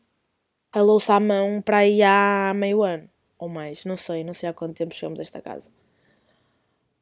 a 0.73 0.81
louça 0.81 1.13
à 1.13 1.21
mão 1.21 1.61
para 1.61 1.79
aí 1.79 2.03
há 2.03 2.55
meio 2.57 2.83
ano 2.83 3.07
ou 3.39 3.51
mais, 3.51 3.85
não 3.85 3.99
sei, 3.99 4.25
não 4.25 4.33
sei 4.33 4.49
há 4.49 4.55
quanto 4.55 4.79
tempo 4.79 4.95
chegamos 4.95 5.19
a 5.19 5.23
esta 5.23 5.43
casa. 5.43 5.71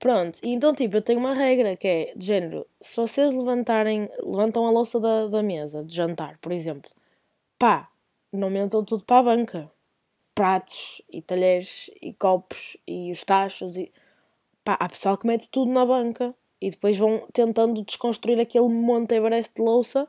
Pronto, 0.00 0.40
e 0.42 0.52
então 0.52 0.75
tipo, 0.75 0.97
eu 0.97 1.02
tenho 1.02 1.21
uma 1.21 1.33
regra 1.33 1.76
que 1.76 1.87
é 1.87 2.12
de 2.16 2.26
género, 2.26 2.66
se 2.80 2.97
vocês 2.97 3.33
levantarem, 3.33 4.09
levantam 4.21 4.66
a 4.66 4.71
louça 4.73 4.99
da, 4.99 5.28
da 5.28 5.44
mesa 5.44 5.85
de 5.85 5.94
jantar, 5.94 6.38
por 6.38 6.50
exemplo, 6.50 6.90
pá, 7.56 7.88
não 8.33 8.50
metam 8.50 8.85
tudo 8.85 9.04
para 9.04 9.18
a 9.18 9.23
banca. 9.23 9.71
Pratos 10.35 11.00
e 11.09 11.23
talheres 11.23 11.88
e 12.02 12.12
copos 12.12 12.76
e 12.88 13.12
os 13.12 13.23
tachos 13.23 13.76
e 13.76 13.92
pá, 14.64 14.76
há 14.80 14.88
pessoal 14.88 15.18
que 15.18 15.26
mete 15.26 15.49
tudo 15.50 15.71
na 15.71 15.85
banca 15.85 16.35
e 16.61 16.71
depois 16.71 16.97
vão 16.97 17.26
tentando 17.33 17.83
desconstruir 17.83 18.40
aquele 18.40 18.68
monte 18.68 19.14
Everest 19.14 19.52
de 19.54 19.62
louça. 19.62 20.09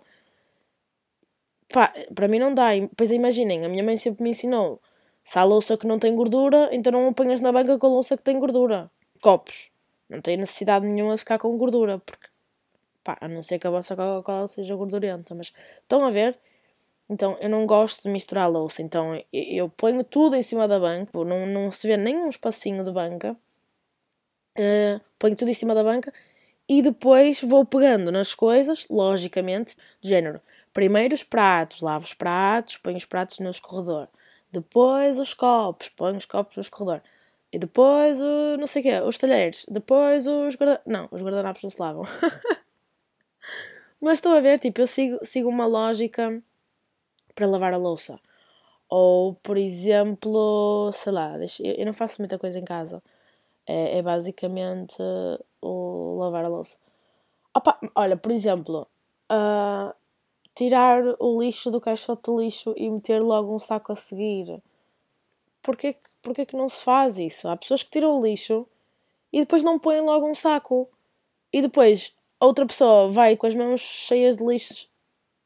Pá, 1.69 1.93
para 2.13 2.27
mim 2.27 2.39
não 2.39 2.53
dá. 2.53 2.69
Pois 2.95 3.11
imaginem, 3.11 3.65
a 3.65 3.69
minha 3.69 3.83
mãe 3.83 3.97
sempre 3.97 4.23
me 4.23 4.29
ensinou: 4.29 4.81
se 5.23 5.37
há 5.37 5.43
louça 5.43 5.77
que 5.77 5.85
não 5.85 5.99
tem 5.99 6.15
gordura, 6.15 6.69
então 6.71 6.91
não 6.91 7.09
apanhas 7.09 7.41
na 7.41 7.51
banca 7.51 7.77
com 7.77 7.87
a 7.87 7.89
louça 7.89 8.15
que 8.15 8.23
tem 8.23 8.39
gordura. 8.39 8.89
Copos. 9.21 9.71
Não 10.09 10.21
tem 10.21 10.37
necessidade 10.37 10.85
nenhuma 10.85 11.15
de 11.15 11.19
ficar 11.19 11.39
com 11.39 11.57
gordura, 11.57 11.97
porque, 11.99 12.27
pá, 13.03 13.17
a 13.19 13.27
não 13.27 13.41
ser 13.41 13.57
que 13.57 13.65
a 13.65 13.71
vossa 13.71 13.95
Coca-Cola 13.95 14.47
seja 14.47 14.75
gordurenta, 14.75 15.33
mas 15.33 15.51
estão 15.81 16.05
a 16.05 16.11
ver? 16.11 16.37
Então 17.09 17.37
eu 17.41 17.49
não 17.49 17.65
gosto 17.65 18.03
de 18.03 18.09
misturar 18.09 18.49
louça, 18.49 18.81
então 18.81 19.15
eu, 19.15 19.23
eu 19.33 19.69
ponho 19.69 20.03
tudo 20.03 20.35
em 20.35 20.43
cima 20.43 20.67
da 20.67 20.79
banca, 20.79 21.11
não, 21.23 21.45
não 21.45 21.71
se 21.71 21.87
vê 21.87 21.97
nem 21.97 22.17
um 22.17 22.29
espacinho 22.29 22.83
de 22.83 22.91
banca, 22.91 23.35
uh, 24.57 25.01
ponho 25.19 25.35
tudo 25.35 25.49
em 25.49 25.53
cima 25.53 25.75
da 25.75 25.83
banca 25.83 26.13
e 26.67 26.81
depois 26.81 27.41
vou 27.41 27.65
pegando 27.65 28.11
nas 28.11 28.33
coisas, 28.33 28.87
logicamente, 28.89 29.75
de 30.01 30.09
género. 30.09 30.41
Primeiro 30.73 31.13
os 31.13 31.23
pratos, 31.23 31.81
lavo 31.81 32.05
os 32.05 32.13
pratos, 32.13 32.77
ponho 32.77 32.97
os 32.97 33.05
pratos 33.05 33.39
no 33.39 33.49
escorredor. 33.49 34.07
Depois 34.51 35.19
os 35.19 35.33
copos, 35.33 35.89
ponho 35.89 36.17
os 36.17 36.25
copos 36.25 36.55
no 36.55 36.61
escorredor. 36.61 37.01
E 37.51 37.59
depois, 37.59 38.19
o, 38.19 38.57
não 38.57 38.67
sei 38.67 38.81
o 38.81 38.83
quê, 38.83 38.99
os 39.01 39.17
talheres. 39.17 39.65
Depois 39.69 40.27
os. 40.27 40.57
Não, 40.85 41.07
os 41.11 41.21
guardanapos 41.21 41.63
não 41.63 41.69
se 41.69 41.79
lavam. 41.79 42.03
Mas 44.01 44.17
estou 44.17 44.33
a 44.33 44.41
ver, 44.41 44.59
tipo, 44.59 44.81
eu 44.81 44.87
sigo, 44.87 45.17
sigo 45.23 45.49
uma 45.49 45.65
lógica 45.65 46.41
para 47.33 47.47
lavar 47.47 47.73
a 47.73 47.77
louça. 47.77 48.19
Ou, 48.89 49.35
por 49.35 49.57
exemplo, 49.57 50.91
sei 50.93 51.11
lá, 51.11 51.37
eu 51.59 51.85
não 51.85 51.93
faço 51.93 52.21
muita 52.21 52.37
coisa 52.37 52.59
em 52.59 52.65
casa. 52.65 53.01
É, 53.67 53.97
é 53.97 54.01
basicamente 54.01 54.97
o 55.61 56.17
lavar 56.19 56.45
a 56.45 56.47
louça. 56.47 56.77
Opa, 57.55 57.79
olha, 57.95 58.15
por 58.17 58.31
exemplo, 58.31 58.87
uh, 59.31 59.93
tirar 60.53 61.03
o 61.19 61.41
lixo 61.41 61.71
do 61.71 61.81
caixote 61.81 62.31
de 62.31 62.37
lixo 62.37 62.73
e 62.77 62.89
meter 62.89 63.21
logo 63.21 63.53
um 63.53 63.59
saco 63.59 63.91
a 63.91 63.95
seguir. 63.95 64.61
Porquê 65.61 65.97
é 66.37 66.45
que 66.45 66.55
não 66.55 66.69
se 66.69 66.81
faz 66.83 67.17
isso? 67.17 67.47
Há 67.47 67.57
pessoas 67.57 67.83
que 67.83 67.91
tiram 67.91 68.19
o 68.19 68.23
lixo 68.23 68.67
e 69.31 69.39
depois 69.39 69.63
não 69.63 69.79
põem 69.79 70.01
logo 70.01 70.27
um 70.27 70.35
saco. 70.35 70.87
E 71.51 71.61
depois 71.61 72.15
outra 72.39 72.65
pessoa 72.65 73.09
vai 73.09 73.35
com 73.35 73.47
as 73.47 73.55
mãos 73.55 73.81
cheias 73.81 74.37
de 74.37 74.45
lixo 74.45 74.87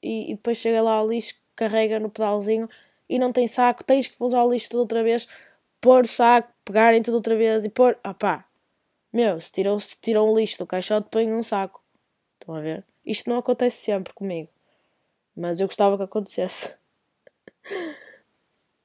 e, 0.01 0.31
e 0.31 0.35
depois 0.35 0.57
chega 0.57 0.81
lá 0.81 1.01
o 1.01 1.07
lixo, 1.07 1.35
carrega 1.55 1.99
no 1.99 2.09
pedalzinho 2.09 2.69
e 3.09 3.17
não 3.17 3.31
tem 3.31 3.47
saco, 3.47 3.83
tens 3.83 4.07
que 4.07 4.15
usar 4.19 4.43
o 4.43 4.51
lixo 4.51 4.69
tudo 4.69 4.81
outra 4.81 5.03
vez, 5.03 5.27
pôr 5.81 6.03
o 6.03 6.07
saco, 6.07 6.51
pegarem 6.69 7.01
tudo 7.01 7.15
outra 7.15 7.35
vez 7.35 7.65
e 7.65 7.69
pôr. 7.69 7.97
Ah 8.03 8.13
pá, 8.13 8.45
meu, 9.11 9.41
se 9.41 9.51
tiram, 9.51 9.79
se 9.79 9.97
tiram 9.99 10.29
o 10.29 10.37
lixo 10.37 10.59
do 10.59 10.67
caixote, 10.67 11.09
põem 11.09 11.33
um 11.33 11.41
saco. 11.41 11.83
Estão 12.39 12.55
a 12.55 12.61
ver? 12.61 12.85
Isto 13.03 13.27
não 13.27 13.39
acontece 13.39 13.77
sempre 13.77 14.13
comigo, 14.13 14.49
mas 15.35 15.59
eu 15.59 15.65
gostava 15.65 15.97
que 15.97 16.03
acontecesse. 16.03 16.75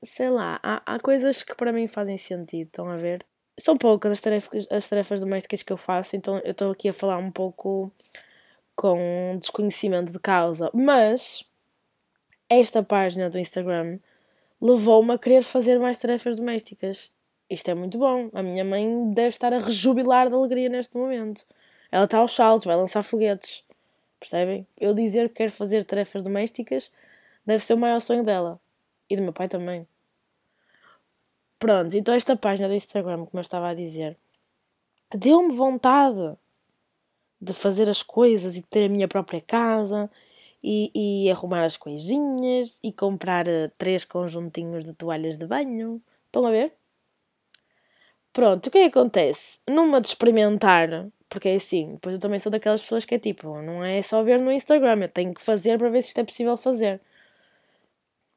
sei 0.02 0.30
lá, 0.30 0.58
há, 0.62 0.94
há 0.94 0.98
coisas 0.98 1.42
que 1.42 1.54
para 1.54 1.72
mim 1.72 1.86
fazem 1.86 2.16
sentido, 2.16 2.68
estão 2.68 2.88
a 2.88 2.96
ver? 2.96 3.22
São 3.60 3.76
poucas 3.76 4.12
as 4.12 4.20
tarefas, 4.22 4.66
as 4.70 4.88
tarefas 4.88 5.20
domésticas 5.20 5.62
que 5.62 5.72
eu 5.72 5.76
faço, 5.76 6.16
então 6.16 6.38
eu 6.38 6.52
estou 6.52 6.70
aqui 6.70 6.88
a 6.88 6.92
falar 6.92 7.18
um 7.18 7.30
pouco 7.30 7.92
com 8.74 9.36
desconhecimento 9.38 10.10
de 10.10 10.18
causa, 10.18 10.70
mas 10.72 11.44
esta 12.48 12.82
página 12.82 13.28
do 13.28 13.38
Instagram 13.38 13.98
levou-me 14.60 15.12
a 15.12 15.18
querer 15.18 15.42
fazer 15.42 15.78
mais 15.78 15.98
tarefas 15.98 16.38
domésticas. 16.38 17.12
Isto 17.54 17.70
é 17.70 17.74
muito 17.74 17.98
bom. 17.98 18.30
A 18.34 18.42
minha 18.42 18.64
mãe 18.64 19.12
deve 19.12 19.28
estar 19.28 19.54
a 19.54 19.58
rejubilar 19.58 20.28
de 20.28 20.34
alegria 20.34 20.68
neste 20.68 20.96
momento. 20.96 21.46
Ela 21.90 22.04
está 22.04 22.18
aos 22.18 22.32
saltos, 22.32 22.66
vai 22.66 22.74
lançar 22.74 23.02
foguetes. 23.04 23.64
Percebem? 24.18 24.66
Eu 24.76 24.92
dizer 24.92 25.28
que 25.28 25.36
quero 25.36 25.52
fazer 25.52 25.84
tarefas 25.84 26.24
domésticas 26.24 26.90
deve 27.46 27.64
ser 27.64 27.74
o 27.74 27.78
maior 27.78 28.00
sonho 28.00 28.24
dela. 28.24 28.60
E 29.08 29.14
do 29.14 29.22
meu 29.22 29.32
pai 29.32 29.48
também. 29.48 29.86
Pronto, 31.60 31.96
então 31.96 32.12
esta 32.12 32.36
página 32.36 32.68
do 32.68 32.74
Instagram, 32.74 33.24
como 33.24 33.38
eu 33.38 33.40
estava 33.40 33.68
a 33.68 33.74
dizer, 33.74 34.18
deu-me 35.14 35.54
vontade 35.54 36.36
de 37.40 37.52
fazer 37.52 37.88
as 37.88 38.02
coisas 38.02 38.56
e 38.56 38.60
de 38.60 38.66
ter 38.66 38.86
a 38.86 38.88
minha 38.88 39.06
própria 39.06 39.40
casa 39.40 40.10
e, 40.62 40.90
e 40.94 41.30
arrumar 41.30 41.64
as 41.64 41.76
coisinhas 41.76 42.80
e 42.82 42.92
comprar 42.92 43.46
uh, 43.46 43.70
três 43.78 44.04
conjuntinhos 44.04 44.84
de 44.84 44.92
toalhas 44.92 45.36
de 45.36 45.46
banho. 45.46 46.02
Estão 46.26 46.44
a 46.44 46.50
ver? 46.50 46.72
Pronto, 48.34 48.66
o 48.66 48.70
que 48.70 48.78
é 48.78 48.90
que 48.90 48.98
acontece? 48.98 49.60
Numa 49.68 50.00
de 50.00 50.08
experimentar, 50.08 51.06
porque 51.28 51.50
é 51.50 51.54
assim, 51.54 51.92
depois 51.92 52.16
eu 52.16 52.20
também 52.20 52.40
sou 52.40 52.50
daquelas 52.50 52.82
pessoas 52.82 53.04
que 53.04 53.14
é 53.14 53.18
tipo, 53.18 53.62
não 53.62 53.84
é 53.84 54.02
só 54.02 54.24
ver 54.24 54.40
no 54.40 54.50
Instagram, 54.50 55.02
eu 55.02 55.08
tenho 55.08 55.32
que 55.32 55.40
fazer 55.40 55.78
para 55.78 55.88
ver 55.88 56.02
se 56.02 56.08
isto 56.08 56.18
é 56.20 56.24
possível 56.24 56.56
fazer. 56.56 57.00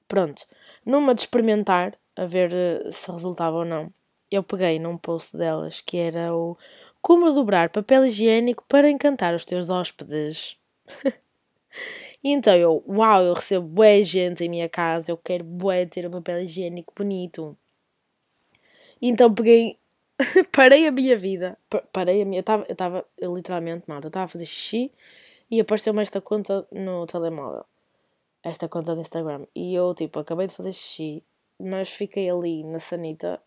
Pronto, 0.08 0.46
numa 0.86 1.16
de 1.16 1.22
experimentar, 1.22 1.98
a 2.16 2.26
ver 2.26 2.54
eh, 2.54 2.92
se 2.92 3.12
resultava 3.12 3.58
ou 3.58 3.66
não. 3.66 3.88
Eu 4.30 4.44
peguei 4.44 4.78
num 4.78 4.98
post 5.00 5.36
delas 5.36 5.82
que 5.82 5.98
era 5.98 6.32
o 6.36 6.56
como 7.02 7.32
dobrar 7.34 7.70
papel 7.70 8.06
higiênico 8.06 8.66
para 8.68 8.92
encantar 8.92 9.34
os 9.34 9.46
teus 9.46 9.72
hóspedes. 9.72 10.58
e 12.24 12.30
então 12.32 12.56
eu, 12.56 12.84
uau, 12.88 13.24
eu 13.24 13.34
recebo 13.34 13.68
bué 13.68 14.04
gente 14.04 14.44
em 14.44 14.50
minha 14.50 14.70
casa, 14.70 15.12
eu 15.12 15.18
quero 15.18 15.44
bué 15.44 15.88
ter 15.88 16.08
um 16.08 16.12
papel 16.12 16.42
higiênico 16.42 16.94
bonito. 16.96 17.58
Então 19.02 19.34
peguei, 19.34 19.78
parei 20.52 20.88
a 20.88 20.92
minha 20.92 21.18
vida, 21.18 21.58
parei 21.92 22.22
a 22.22 22.26
minha, 22.26 22.40
eu 22.40 22.42
estava, 22.42 22.66
eu 22.68 22.74
estava, 22.74 23.06
eu 23.18 23.36
literalmente, 23.36 23.88
mal, 23.88 24.02
eu 24.02 24.08
estava 24.08 24.26
a 24.26 24.28
fazer 24.28 24.46
xixi 24.46 24.92
e 25.50 25.60
apareceu-me 25.60 26.02
esta 26.02 26.20
conta 26.20 26.68
no 26.72 27.06
telemóvel, 27.06 27.66
esta 28.44 28.68
conta 28.68 28.96
do 28.96 29.02
Instagram. 29.02 29.46
E 29.56 29.76
eu, 29.76 29.94
tipo, 29.94 30.20
acabei 30.20 30.48
de 30.48 30.56
fazer 30.56 30.74
xixi, 30.74 31.24
mas 31.60 31.90
fiquei 31.90 32.30
ali 32.30 32.64
na 32.64 32.80
sanita 32.80 33.42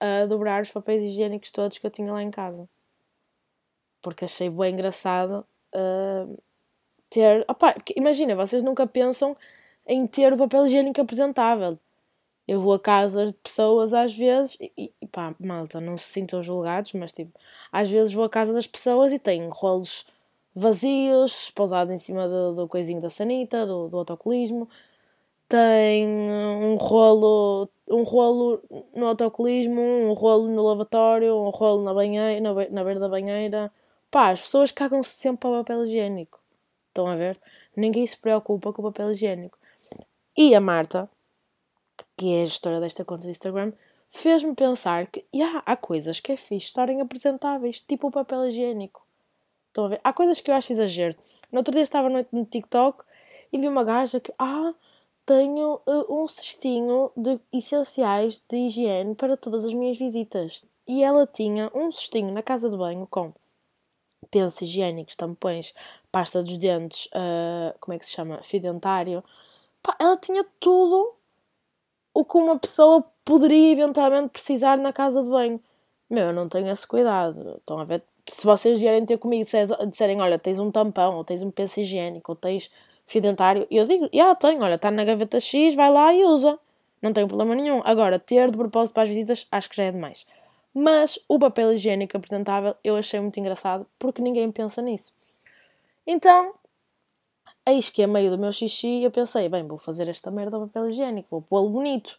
a 0.00 0.26
dobrar 0.26 0.62
os 0.62 0.70
papéis 0.70 1.02
higiênicos 1.02 1.52
todos 1.52 1.78
que 1.78 1.86
eu 1.86 1.90
tinha 1.90 2.12
lá 2.12 2.22
em 2.22 2.30
casa. 2.30 2.68
Porque 4.02 4.24
achei 4.24 4.50
bem 4.50 4.72
engraçado 4.72 5.46
uh, 5.74 6.42
ter. 7.08 7.44
Opa, 7.48 7.74
imagina, 7.96 8.34
vocês 8.34 8.62
nunca 8.62 8.86
pensam 8.86 9.36
em 9.86 10.06
ter 10.06 10.32
o 10.32 10.38
papel 10.38 10.66
higiênico 10.66 11.00
apresentável. 11.00 11.78
Eu 12.46 12.60
vou 12.60 12.74
a 12.74 12.80
casas 12.80 13.32
de 13.32 13.38
pessoas 13.38 13.94
às 13.94 14.14
vezes 14.14 14.56
e, 14.60 14.92
e 15.00 15.06
pá, 15.06 15.34
malta, 15.40 15.80
não 15.80 15.96
se 15.96 16.06
sintam 16.06 16.42
julgados, 16.42 16.92
mas 16.92 17.12
tipo, 17.12 17.32
às 17.72 17.88
vezes 17.88 18.12
vou 18.12 18.24
à 18.24 18.28
casa 18.28 18.52
das 18.52 18.66
pessoas 18.66 19.12
e 19.12 19.18
tenho 19.18 19.48
rolos 19.50 20.06
vazios, 20.54 21.50
pousados 21.50 21.92
em 21.92 21.98
cima 21.98 22.28
do, 22.28 22.54
do 22.54 22.68
coisinho 22.68 23.00
da 23.00 23.10
sanita, 23.10 23.66
do, 23.66 23.88
do 23.88 23.98
autocolismo, 23.98 24.68
tem 25.48 26.06
um 26.08 26.76
rolo, 26.76 27.68
um 27.88 28.02
rolo 28.02 28.62
no 28.94 29.06
autocolismo, 29.06 29.80
um 29.80 30.12
rolo 30.12 30.48
no 30.48 30.62
lavatório, 30.62 31.34
um 31.36 31.50
rolo 31.50 31.82
na 31.82 31.92
banheira, 31.92 32.40
na, 32.40 32.54
na 32.70 32.84
beira 32.84 33.00
da 33.00 33.08
banheira. 33.08 33.72
Pá, 34.10 34.30
as 34.30 34.40
pessoas 34.40 34.70
cagam-se 34.72 35.10
sempre 35.10 35.40
para 35.40 35.50
o 35.50 35.58
papel 35.58 35.84
higiênico. 35.84 36.40
Estão 36.88 37.06
a 37.06 37.16
ver? 37.16 37.38
Ninguém 37.76 38.06
se 38.06 38.16
preocupa 38.16 38.72
com 38.72 38.82
o 38.82 38.84
papel 38.86 39.10
higiênico. 39.10 39.58
E 40.36 40.54
a 40.54 40.60
Marta, 40.60 41.08
que 42.16 42.32
é 42.32 42.42
a 42.42 42.44
gestora 42.44 42.80
desta 42.80 43.04
conta 43.04 43.24
de 43.24 43.30
Instagram, 43.30 43.72
fez-me 44.10 44.54
pensar 44.54 45.06
que 45.06 45.24
yeah, 45.34 45.62
há 45.66 45.76
coisas 45.76 46.20
que 46.20 46.32
é 46.32 46.36
fixe 46.36 46.66
estarem 46.66 47.00
apresentáveis, 47.00 47.80
tipo 47.80 48.08
o 48.08 48.12
papel 48.12 48.46
higiênico. 48.46 49.04
Estão 49.68 49.86
a 49.86 49.88
ver? 49.88 50.00
Há 50.04 50.12
coisas 50.12 50.40
que 50.40 50.50
eu 50.50 50.54
acho 50.54 50.72
exagero. 50.72 51.16
No 51.50 51.58
outro 51.58 51.72
dia 51.72 51.82
estava 51.82 52.08
no, 52.08 52.24
no 52.30 52.44
TikTok 52.44 53.02
e 53.52 53.58
vi 53.58 53.66
uma 53.66 53.82
gaja 53.82 54.20
que, 54.20 54.32
ah, 54.38 54.72
tenho 55.26 55.80
uh, 55.86 56.22
um 56.22 56.28
cestinho 56.28 57.10
de 57.16 57.40
essenciais 57.52 58.42
de 58.48 58.56
higiene 58.56 59.14
para 59.14 59.36
todas 59.36 59.64
as 59.64 59.74
minhas 59.74 59.98
visitas. 59.98 60.64
E 60.86 61.02
ela 61.02 61.26
tinha 61.26 61.70
um 61.74 61.90
cestinho 61.90 62.32
na 62.32 62.42
casa 62.42 62.68
de 62.68 62.76
banho 62.76 63.06
com 63.10 63.32
pensos 64.30 64.62
higiênicos, 64.62 65.16
tampões, 65.16 65.74
pasta 66.12 66.42
dos 66.42 66.58
dentes, 66.58 67.06
uh, 67.06 67.76
como 67.80 67.94
é 67.94 67.98
que 67.98 68.06
se 68.06 68.12
chama? 68.12 68.42
Fio 68.42 68.60
dentário. 68.60 69.24
Pá, 69.82 69.96
ela 69.98 70.16
tinha 70.16 70.44
tudo 70.60 71.14
o 72.14 72.24
que 72.24 72.38
uma 72.38 72.58
pessoa 72.58 73.04
poderia 73.24 73.72
eventualmente 73.72 74.28
precisar 74.28 74.78
na 74.78 74.92
casa 74.92 75.22
de 75.22 75.28
banho. 75.28 75.60
Meu, 76.08 76.26
eu 76.26 76.32
não 76.32 76.48
tenho 76.48 76.68
esse 76.68 76.86
cuidado. 76.86 77.56
Estão 77.58 77.80
a 77.80 77.84
ver? 77.84 78.02
Se 78.28 78.46
vocês 78.46 78.80
vierem 78.80 79.04
ter 79.04 79.18
comigo 79.18 79.46
e 79.46 79.86
disserem, 79.86 80.20
olha, 80.22 80.38
tens 80.38 80.58
um 80.58 80.70
tampão, 80.70 81.16
ou 81.16 81.24
tens 81.24 81.42
um 81.42 81.50
penso 81.50 81.80
higiênico, 81.80 82.32
ou 82.32 82.36
tens 82.36 82.70
fio 83.06 83.20
dentário, 83.20 83.66
eu 83.70 83.86
digo, 83.86 84.04
já 84.04 84.10
yeah, 84.14 84.34
tenho, 84.34 84.62
olha, 84.62 84.76
está 84.76 84.90
na 84.90 85.04
gaveta 85.04 85.38
X, 85.38 85.74
vai 85.74 85.90
lá 85.90 86.14
e 86.14 86.24
usa. 86.24 86.58
Não 87.02 87.12
tenho 87.12 87.28
problema 87.28 87.54
nenhum. 87.54 87.82
Agora, 87.84 88.18
ter 88.18 88.50
de 88.50 88.56
propósito 88.56 88.94
para 88.94 89.02
as 89.02 89.08
visitas, 89.10 89.46
acho 89.50 89.68
que 89.68 89.76
já 89.76 89.84
é 89.84 89.92
demais. 89.92 90.26
Mas 90.72 91.18
o 91.28 91.38
papel 91.38 91.72
higiênico 91.72 92.16
apresentável 92.16 92.74
eu 92.82 92.96
achei 92.96 93.20
muito 93.20 93.38
engraçado 93.38 93.86
porque 93.98 94.22
ninguém 94.22 94.50
pensa 94.50 94.80
nisso. 94.80 95.12
Então, 96.06 96.54
eis 97.66 97.90
que 97.90 98.02
a 98.02 98.08
meio 98.08 98.30
do 98.30 98.38
meu 98.38 98.52
xixi 98.52 99.02
eu 99.02 99.10
pensei, 99.10 99.48
bem, 99.48 99.66
vou 99.66 99.78
fazer 99.78 100.08
esta 100.08 100.30
merda 100.30 100.58
de 100.58 100.66
papel 100.66 100.88
higiênico, 100.88 101.28
vou 101.30 101.42
pô-lo 101.42 101.70
bonito. 101.70 102.18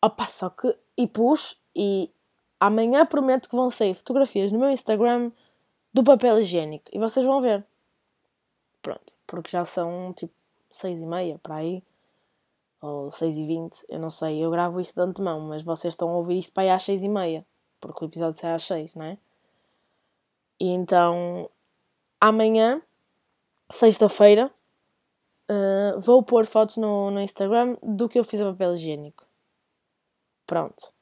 Opa, 0.00 0.26
só 0.26 0.50
que. 0.50 0.76
E 0.96 1.06
pus, 1.06 1.56
e 1.74 2.10
amanhã 2.60 3.06
prometo 3.06 3.48
que 3.48 3.56
vão 3.56 3.70
sair 3.70 3.94
fotografias 3.94 4.52
no 4.52 4.58
meu 4.58 4.70
Instagram 4.70 5.32
do 5.92 6.04
papel 6.04 6.40
higiênico. 6.40 6.84
E 6.92 6.98
vocês 6.98 7.24
vão 7.24 7.40
ver. 7.40 7.64
Pronto, 8.82 9.12
porque 9.26 9.50
já 9.50 9.64
são 9.64 10.12
tipo 10.12 10.34
seis 10.70 11.00
e 11.00 11.06
meia 11.06 11.38
para 11.38 11.56
aí 11.56 11.82
ou 12.82 13.10
6 13.10 13.36
e 13.36 13.46
20, 13.46 13.86
eu 13.88 14.00
não 14.00 14.10
sei, 14.10 14.44
eu 14.44 14.50
gravo 14.50 14.80
isto 14.80 14.94
de 14.94 15.00
antemão, 15.00 15.40
mas 15.40 15.62
vocês 15.62 15.94
estão 15.94 16.08
a 16.10 16.16
ouvir 16.16 16.38
isto 16.38 16.52
para 16.52 16.64
aí 16.64 16.70
às 16.70 16.82
6 16.82 17.04
e 17.04 17.08
meia, 17.08 17.46
porque 17.80 18.04
o 18.04 18.08
episódio 18.08 18.40
sai 18.40 18.54
às 18.54 18.64
6, 18.64 18.96
não 18.96 19.04
é? 19.04 19.18
E 20.58 20.68
então, 20.68 21.48
amanhã, 22.20 22.82
sexta-feira, 23.72 24.50
uh, 25.50 26.00
vou 26.00 26.22
pôr 26.22 26.46
fotos 26.46 26.76
no, 26.76 27.10
no 27.10 27.20
Instagram 27.20 27.76
do 27.82 28.08
que 28.08 28.18
eu 28.18 28.24
fiz 28.24 28.40
a 28.40 28.50
papel 28.50 28.74
higiênico. 28.74 29.26
Pronto. 30.46 30.92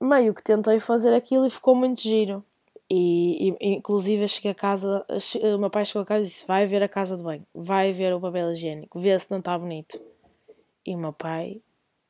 Meio 0.00 0.32
que 0.32 0.42
tentei 0.42 0.78
fazer 0.78 1.12
aquilo 1.12 1.46
e 1.46 1.50
ficou 1.50 1.74
muito 1.74 2.00
giro. 2.00 2.44
E, 2.90 3.50
e, 3.60 3.74
inclusive 3.74 4.26
cheguei 4.28 4.52
a 4.52 4.54
casa, 4.54 5.04
o 5.54 5.58
meu 5.58 5.68
pai 5.68 5.84
chegou 5.84 6.02
a 6.02 6.06
casa 6.06 6.22
e 6.22 6.26
disse: 6.26 6.46
Vai 6.46 6.66
ver 6.66 6.82
a 6.82 6.88
casa 6.88 7.16
de 7.16 7.22
banho, 7.22 7.46
vai 7.54 7.92
ver 7.92 8.14
o 8.14 8.20
papel 8.20 8.52
higiênico, 8.52 8.98
vê 8.98 9.18
se 9.18 9.30
não 9.30 9.40
está 9.40 9.58
bonito. 9.58 10.00
E 10.86 10.94
o 10.94 10.98
meu 10.98 11.12
pai 11.12 11.60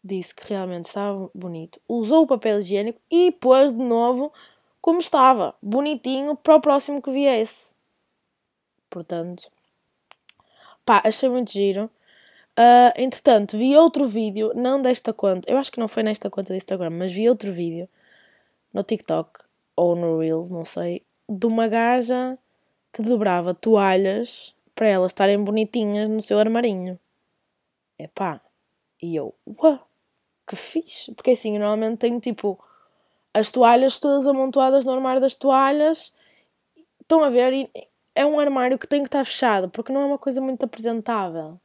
disse 0.05 0.33
que 0.35 0.49
realmente 0.49 0.85
estava 0.85 1.29
bonito, 1.35 1.81
usou 1.88 2.23
o 2.23 2.27
papel 2.27 2.61
higiênico 2.61 3.00
e 3.11 3.33
pôs 3.33 3.73
de 3.73 3.83
novo 3.83 4.33
como 4.81 5.00
estava, 5.00 5.55
bonitinho 5.61 6.37
para 6.37 6.55
o 6.55 6.61
próximo 6.61 7.03
que 7.03 7.11
viesse. 7.11 7.75
Portanto, 8.90 9.50
pá, 10.85 11.02
achei 11.04 11.28
muito 11.28 11.52
giro. 11.52 11.90
Uh, 12.59 12.90
entretanto, 12.97 13.57
vi 13.57 13.76
outro 13.76 14.09
vídeo, 14.09 14.52
não 14.54 14.83
desta 14.83 15.12
conta, 15.12 15.50
eu 15.50 15.57
acho 15.59 15.71
que 15.71 15.78
não 15.78 15.87
foi 15.87 16.02
nesta 16.02 16.28
conta 16.28 16.52
do 16.52 16.57
Instagram, 16.57 16.90
mas 16.90 17.12
vi 17.12 17.28
outro 17.28 17.52
vídeo 17.52 17.88
no 18.73 18.83
TikTok 18.83 19.40
ou 19.76 19.95
no 19.95 20.18
Reels, 20.18 20.50
não 20.50 20.64
sei, 20.64 21.04
de 21.28 21.47
uma 21.47 21.68
gaja 21.68 22.37
que 22.92 23.00
dobrava 23.02 23.54
toalhas 23.54 24.54
para 24.75 24.88
elas 24.88 25.12
estarem 25.12 25.42
bonitinhas 25.42 26.09
no 26.09 26.21
seu 26.21 26.38
armarinho. 26.38 26.99
Epá, 27.97 28.40
e 29.00 29.14
eu, 29.14 29.35
uau, 29.62 29.88
que 30.47 30.57
fixe. 30.57 31.12
Porque 31.14 31.33
assim, 31.33 31.54
eu 31.54 31.61
normalmente 31.61 31.99
tenho 31.99 32.18
tipo 32.21 32.59
as 33.33 33.52
toalhas 33.52 34.00
todas 34.00 34.26
amontoadas 34.26 34.85
no 34.85 34.92
armário 34.92 35.21
das 35.21 35.37
toalhas. 35.37 36.14
Estão 37.00 37.23
a 37.23 37.30
ver? 37.30 37.52
E 37.52 37.71
é 38.18 38.26
um 38.26 38.40
armário 38.40 38.76
que 38.76 38.87
tem 38.88 39.02
que 39.02 39.06
estar 39.06 39.25
fechado, 39.25 39.70
porque 39.70 39.92
não 39.92 40.00
é 40.00 40.07
uma 40.07 40.18
coisa 40.18 40.40
muito 40.40 40.64
apresentável. 40.64 41.57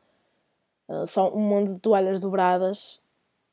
Uh, 0.88 1.08
só 1.08 1.34
um 1.34 1.40
monte 1.40 1.74
de 1.74 1.80
toalhas 1.80 2.20
dobradas. 2.20 3.02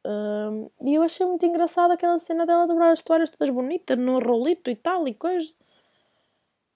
Uh, 0.06 0.70
e 0.84 0.94
eu 0.94 1.02
achei 1.02 1.24
muito 1.24 1.46
engraçada 1.46 1.94
aquela 1.94 2.18
cena 2.18 2.44
dela 2.44 2.66
dobrar 2.66 2.90
as 2.90 3.00
toalhas 3.00 3.30
todas 3.30 3.48
bonitas, 3.48 3.96
no 3.96 4.18
rolito 4.18 4.70
e 4.70 4.76
tal 4.76 5.08
e 5.08 5.14
coisa. 5.14 5.50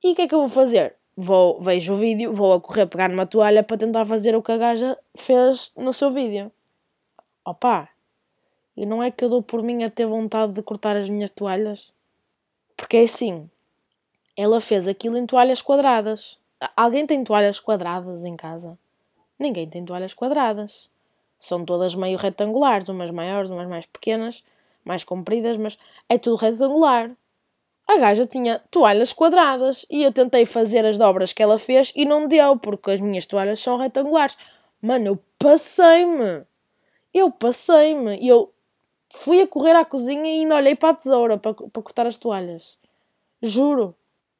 E 0.02 0.12
o 0.12 0.14
que 0.14 0.22
é 0.22 0.26
que 0.26 0.34
eu 0.34 0.40
vou 0.40 0.48
fazer? 0.48 0.96
Vou, 1.14 1.60
vejo 1.60 1.92
o 1.92 1.98
vídeo, 1.98 2.32
vou 2.32 2.54
a 2.54 2.60
correr 2.60 2.87
pegar 2.87 3.10
numa 3.10 3.26
toalha 3.26 3.62
para 3.62 3.76
tentar 3.76 4.06
fazer 4.06 4.34
o 4.34 4.42
que 4.42 4.52
a 4.52 4.56
gaja 4.56 4.98
fez 5.14 5.72
no 5.76 5.92
seu 5.92 6.10
vídeo. 6.10 6.50
Opa! 7.44 7.90
E 8.74 8.87
não 8.87 9.02
é 9.02 9.10
que 9.10 9.22
eu 9.22 9.28
dou 9.28 9.42
por 9.42 9.62
mim 9.62 9.84
a 9.84 9.90
ter 9.90 10.06
vontade 10.06 10.54
de 10.54 10.62
cortar 10.62 10.96
as 10.96 11.10
minhas 11.10 11.30
toalhas? 11.30 11.92
Porque 12.78 12.96
é 12.96 13.02
assim, 13.02 13.50
ela 14.37 14.61
fez 14.61 14.88
aquilo 14.88 15.16
em 15.16 15.27
toalhas 15.27 15.62
quadradas. 15.62 16.38
Alguém 16.77 17.07
tem 17.07 17.23
toalhas 17.23 17.61
quadradas 17.61 18.25
em 18.25 18.37
casa? 18.37 18.79
Ninguém 19.38 19.68
tem 19.68 19.85
toalhas 19.85 20.14
quadradas. 20.14 20.90
São 21.38 21.64
todas 21.64 21.94
meio 21.94 22.16
retangulares, 22.16 22.88
umas 22.88 23.11
maiores, 23.11 23.51
umas 23.51 23.68
mais 23.68 23.87
pequenas, 23.87 24.42
mais 24.85 25.05
compridas, 25.05 25.57
mas 25.57 25.79
é 26.09 26.16
tudo 26.16 26.37
retangular. 26.37 27.11
A 27.87 27.99
gaja 27.99 28.25
tinha 28.27 28.61
toalhas 28.70 29.12
quadradas 29.12 29.85
e 29.90 30.03
eu 30.03 30.12
tentei 30.12 30.47
fazer 30.47 30.87
as 30.87 30.97
dobras 30.97 31.33
que 31.33 31.42
ela 31.42 31.59
fez 31.59 31.92
e 31.94 32.07
não 32.07 32.27
deu, 32.27 32.57
porque 32.57 32.92
as 32.92 33.01
minhas 33.01 33.27
toalhas 33.27 33.61
são 33.61 33.77
retangulares. 33.77 34.38
Mano, 34.81 35.07
eu 35.07 35.18
passei-me. 35.38 36.47
Eu 37.12 37.31
passei-me. 37.31 38.16
e 38.16 38.29
Eu 38.29 38.53
fui 39.11 39.42
a 39.42 39.47
correr 39.47 39.77
à 39.77 39.85
cozinha 39.85 40.25
e 40.25 40.40
ainda 40.40 40.57
olhei 40.57 40.75
para 40.75 40.90
a 40.90 40.94
tesoura 40.94 41.37
para, 41.37 41.53
para 41.53 41.83
cortar 41.83 42.07
as 42.07 42.16
toalhas. 42.16 42.79
Juro. 43.42 43.94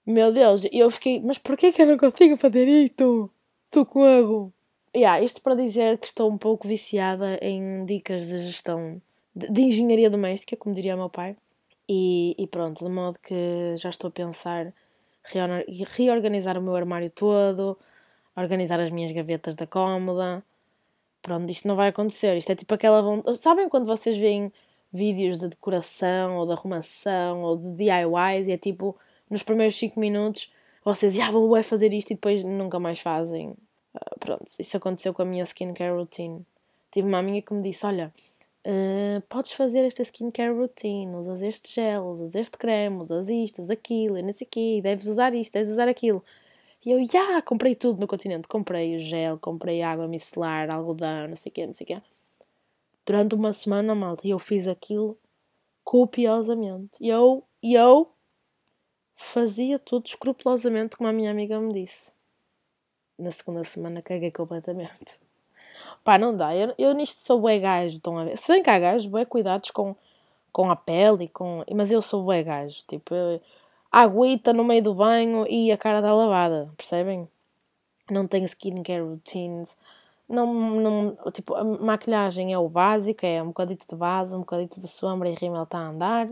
Meu 0.07 0.31
Deus, 0.31 0.67
eu 0.71 0.91
fiquei, 0.91 1.21
mas 1.23 1.39
porquê 1.39 1.73
que 1.73 1.81
eu 1.81 1.87
não 1.87 1.97
consigo 1.97 2.37
fazer 2.37 2.69
isto? 2.69 3.31
Socorro! 3.73 4.53
Yeah, 4.95 5.23
isto 5.25 5.41
para 5.41 5.55
dizer 5.55 5.99
que 5.99 6.07
estou 6.07 6.31
um 6.31 6.37
pouco 6.37 6.69
viciada 6.69 7.39
em 7.41 7.85
dicas 7.87 8.29
de 8.29 8.39
gestão 8.41 9.01
de, 9.35 9.51
de 9.51 9.63
engenharia 9.63 10.11
doméstica, 10.11 10.57
como 10.57 10.75
diria 10.75 10.95
o 10.95 10.99
meu 10.99 11.09
pai. 11.09 11.37
E, 11.89 12.35
e, 12.39 12.47
pronto, 12.47 12.85
de 12.85 12.91
modo 12.91 13.19
que 13.19 13.77
já 13.77 13.89
estou 13.89 14.09
a 14.09 14.11
pensar 14.11 14.73
reorganizar 15.97 16.59
o 16.59 16.63
meu 16.63 16.77
armário 16.77 17.11
todo, 17.11 17.79
organizar 18.37 18.79
as 18.81 18.91
minhas 18.91 19.11
gavetas 19.11 19.55
da 19.55 19.67
cómoda, 19.67 20.45
pronto, 21.23 21.51
isto 21.51 21.67
não 21.67 21.77
vai 21.77 21.89
acontecer. 21.89 22.37
Isto 22.37 22.53
é 22.53 22.55
tipo 22.55 22.75
aquela 22.75 23.03
vontade. 23.03 23.39
Sabem 23.39 23.69
quando 23.71 23.87
vocês 23.87 24.19
veem 24.19 24.51
vídeos 24.93 25.41
de 25.41 25.49
decoração 25.49 26.37
ou 26.37 26.47
de 26.47 26.53
arrumação 26.53 27.43
ou 27.43 27.57
de 27.57 27.73
DIYs 27.73 28.49
e 28.49 28.53
é 28.53 28.59
tipo 28.59 28.97
nos 29.31 29.43
primeiros 29.43 29.77
5 29.77 29.99
minutos 29.99 30.53
vocês, 30.85 31.19
ah, 31.19 31.31
vou 31.31 31.63
fazer 31.63 31.95
isto 31.95 32.11
e 32.11 32.15
depois 32.15 32.45
nunca 32.45 32.79
mais 32.79 33.01
fazem. 33.01 33.51
Uh, 33.95 34.19
pronto, 34.21 34.45
isso 34.59 34.77
aconteceu 34.77 35.15
com 35.15 35.23
a 35.23 35.25
minha 35.25 35.45
skincare 35.45 35.95
routine. 35.95 36.45
Tive 36.91 37.09
uma 37.09 37.19
amiga 37.19 37.47
que 37.47 37.55
me 37.55 37.63
disse: 37.63 37.87
Olha, 37.87 38.13
uh, 38.67 39.23
podes 39.29 39.53
fazer 39.53 39.81
esta 39.81 40.03
skincare 40.03 40.53
routine, 40.53 41.15
usas 41.17 41.41
este 41.43 41.73
gel, 41.73 42.05
usas 42.05 42.35
este 42.35 42.59
creme, 42.59 43.01
usas 43.01 43.31
isto, 43.31 43.63
usas 43.63 43.71
aquilo, 43.71 44.19
e 44.19 44.23
não 44.23 44.33
sei 44.33 44.47
o 44.47 44.51
quê, 44.51 44.81
deves 44.83 45.07
usar 45.07 45.33
isto, 45.33 45.53
deves 45.53 45.71
usar 45.71 45.89
aquilo. 45.89 46.23
E 46.85 46.91
eu, 46.91 47.03
já, 47.07 47.19
yeah, 47.19 47.43
comprei 47.43 47.75
tudo 47.75 47.99
no 48.01 48.07
continente. 48.07 48.47
Comprei 48.47 48.97
o 48.97 48.99
gel, 48.99 49.39
comprei 49.39 49.81
água 49.83 50.07
micelar, 50.07 50.71
algodão, 50.71 51.29
não 51.29 51.37
sei 51.37 51.51
o 51.51 51.53
quê, 51.55 51.67
não 51.67 51.73
sei 51.73 51.85
o 51.85 51.87
quê. 51.89 52.03
Durante 53.07 53.35
uma 53.35 53.53
semana, 53.55 53.95
malta, 53.95 54.29
eu 54.29 54.39
fiz 54.39 54.69
aquilo 54.69 55.19
copiosamente. 55.83 56.99
E 57.01 57.09
eu, 57.09 57.43
eu 57.63 58.11
fazia 59.15 59.79
tudo 59.79 60.07
escrupulosamente 60.07 60.97
como 60.97 61.09
a 61.09 61.13
minha 61.13 61.31
amiga 61.31 61.59
me 61.61 61.73
disse. 61.73 62.13
Na 63.19 63.31
segunda 63.31 63.65
semana 63.65 64.03
caguei 64.03 64.31
completamente. 64.31 65.19
Pá, 66.03 66.19
não 66.19 66.37
dá. 66.37 66.55
Eu, 66.55 66.75
eu 66.77 66.93
nisto 66.95 67.19
sou 67.21 67.41
bué 67.41 67.59
gajo, 67.59 67.97
estão 67.97 68.19
a 68.19 68.25
ver? 68.25 68.37
Se 68.37 68.53
bem 68.53 68.63
que 68.63 68.71
há 68.71 68.79
gajos, 68.79 69.07
bué 69.07 69.25
cuidados 69.25 69.71
com, 69.71 69.95
com 70.53 70.71
a 70.71 70.77
pele 70.77 71.25
e 71.25 71.29
com... 71.29 71.65
Mas 71.75 71.93
eu 71.93 72.03
sou 72.03 72.25
bué 72.25 72.43
gajo, 72.43 72.83
tipo... 72.87 73.15
Eu, 73.15 73.41
aguita 73.95 74.53
no 74.53 74.65
meio 74.65 74.83
do 74.83 74.93
banho 74.93 75.47
e 75.49 75.71
a 75.71 75.79
cara 75.79 76.01
está 76.01 76.13
lavada, 76.13 76.69
percebem? 76.77 77.29
Não 78.11 78.27
tenho 78.27 78.45
skincare 78.45 79.01
routines. 79.01 79.79
Não, 80.29 80.53
não, 80.53 81.17
tipo, 81.31 81.55
a 81.55 81.63
maquilhagem 81.63 82.53
é 82.53 82.59
o 82.59 82.69
básico, 82.69 83.25
é 83.25 83.41
um 83.41 83.49
bocadito 83.49 83.87
de 83.89 83.95
base, 83.95 84.35
um 84.35 84.41
bocadito 84.41 84.81
de 84.81 84.89
sombra 84.89 85.29
e 85.29 85.35
rímel 85.35 85.63
está 85.63 85.79
a 85.79 85.89
andar. 85.89 86.29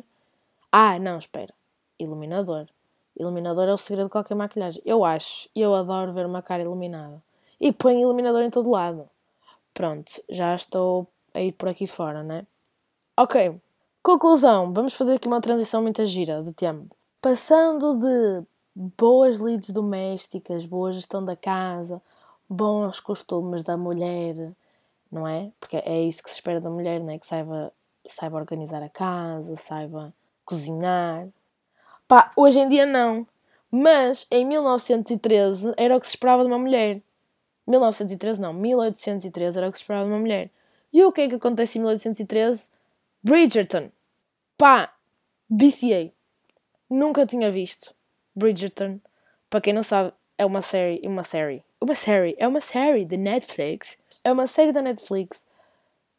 Ah, 0.73 0.99
não, 0.99 1.19
espera. 1.19 1.55
Iluminador. 2.03 2.67
Iluminador 3.17 3.69
é 3.69 3.73
o 3.73 3.79
segredo 3.79 4.07
de 4.07 4.13
qualquer 4.13 4.35
maquilhagem. 4.35 4.83
Eu 4.85 5.05
acho, 5.05 5.49
eu 5.55 5.75
adoro 5.75 6.13
ver 6.13 6.27
uma 6.27 6.43
cara 6.43 6.63
iluminada. 6.63 7.23
E 7.61 7.73
põe 7.73 8.01
iluminador 8.01 8.43
em 8.43 8.51
todo 8.51 8.71
lado. 8.71 9.09
Pronto, 9.75 10.23
já 10.29 10.55
estou 10.55 11.07
a 11.35 11.41
ir 11.41 11.53
por 11.53 11.69
aqui 11.69 11.87
fora, 11.87 12.23
né? 12.23 12.47
Ok. 13.17 13.61
Conclusão. 14.03 14.73
Vamos 14.73 14.95
fazer 14.95 15.15
aqui 15.15 15.29
uma 15.29 15.41
transição 15.41 15.83
muito 15.83 16.05
gira 16.07 16.43
de 16.43 16.53
tempo 16.53 16.97
passando 17.23 17.97
de 18.01 18.45
boas 18.75 19.39
lides 19.39 19.71
domésticas, 19.71 20.67
boa 20.67 20.91
gestão 20.91 21.25
da 21.25 21.37
casa, 21.37 22.03
bons 22.49 22.99
costumes 22.99 23.63
da 23.63 23.77
mulher, 23.77 24.53
não 25.11 25.27
é? 25.27 25.53
Porque 25.61 25.77
é 25.77 26.03
isso 26.03 26.21
que 26.23 26.29
se 26.29 26.37
espera 26.37 26.61
da 26.61 26.69
mulher, 26.69 27.01
não 27.01 27.11
é? 27.11 27.19
Que 27.19 27.27
saiba, 27.27 27.73
saiba 28.05 28.39
organizar 28.39 28.83
a 28.83 28.89
casa, 28.89 29.55
saiba 29.55 30.13
cozinhar. 30.45 31.29
Pá, 32.07 32.31
hoje 32.37 32.61
em 32.61 32.69
dia 32.69 32.87
não. 32.87 33.27
Mas 33.71 34.27
em 34.31 34.45
1913 34.45 35.73
era 35.77 35.97
o 35.97 36.01
que 36.01 36.07
se 36.07 36.15
esperava 36.15 36.43
de 36.43 36.49
uma 36.49 36.59
mulher. 36.59 37.01
1913 37.67 38.41
não, 38.41 38.53
1813 38.53 39.59
era 39.59 39.69
o 39.69 39.73
que 39.73 39.79
se 39.79 39.83
esperava 39.83 40.05
de 40.05 40.13
uma 40.13 40.19
mulher. 40.19 40.51
E 40.93 41.03
o 41.05 41.11
que 41.11 41.23
é 41.23 41.29
que 41.29 41.37
acontece 41.37 41.79
em 41.79 41.81
1813? 41.81 42.69
Bridgerton. 43.23 43.91
Pá, 44.59 44.93
BCA. 45.49 46.13
Nunca 46.91 47.25
tinha 47.25 47.51
visto 47.51 47.95
Bridgerton. 48.35 49.01
Para 49.49 49.61
quem 49.61 49.73
não 49.73 49.83
sabe, 49.83 50.13
é 50.37 50.45
uma 50.45 50.61
série, 50.61 51.01
uma 51.07 51.23
série, 51.23 51.63
uma 51.81 51.95
série, 51.95 52.37
é 52.39 52.47
uma 52.47 52.61
série 52.61 53.05
de 53.05 53.17
Netflix. 53.17 53.97
É 54.25 54.31
uma 54.31 54.47
série 54.47 54.73
da 54.73 54.83
Netflix. 54.83 55.47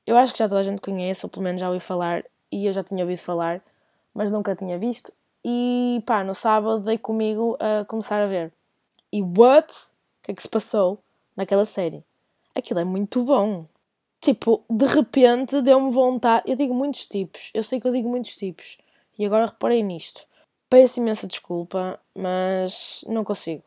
Eu 0.05 0.17
acho 0.17 0.33
que 0.33 0.39
já 0.39 0.49
toda 0.49 0.61
a 0.61 0.63
gente 0.63 0.81
conhece, 0.81 1.25
ou 1.25 1.29
pelo 1.29 1.43
menos 1.43 1.61
já 1.61 1.69
ouvi 1.69 1.79
falar, 1.79 2.23
e 2.51 2.65
eu 2.65 2.73
já 2.73 2.83
tinha 2.83 3.03
ouvido 3.03 3.19
falar, 3.19 3.61
mas 4.13 4.31
nunca 4.31 4.55
tinha 4.55 4.77
visto. 4.77 5.13
E 5.45 6.01
pá, 6.05 6.23
no 6.23 6.33
sábado 6.33 6.79
dei 6.79 6.97
comigo 6.97 7.57
a 7.59 7.83
começar 7.85 8.21
a 8.21 8.27
ver. 8.27 8.53
E 9.11 9.21
what? 9.21 9.73
O 9.73 10.25
que 10.25 10.31
é 10.31 10.33
que 10.33 10.41
se 10.41 10.47
passou 10.47 10.99
naquela 11.35 11.65
série? 11.65 12.03
Aquilo 12.55 12.79
é 12.79 12.83
muito 12.83 13.23
bom. 13.23 13.65
Tipo, 14.21 14.63
de 14.69 14.85
repente 14.85 15.61
deu-me 15.61 15.91
vontade. 15.91 16.49
Eu 16.49 16.55
digo 16.55 16.73
muitos 16.73 17.05
tipos, 17.07 17.51
eu 17.53 17.61
sei 17.61 17.79
que 17.79 17.87
eu 17.87 17.91
digo 17.91 18.07
muitos 18.07 18.35
tipos. 18.35 18.77
E 19.19 19.25
agora 19.25 19.47
reparei 19.47 19.83
nisto. 19.83 20.21
Peço 20.69 20.99
imensa 20.99 21.27
desculpa, 21.27 21.99
mas 22.15 23.03
não 23.07 23.23
consigo. 23.23 23.63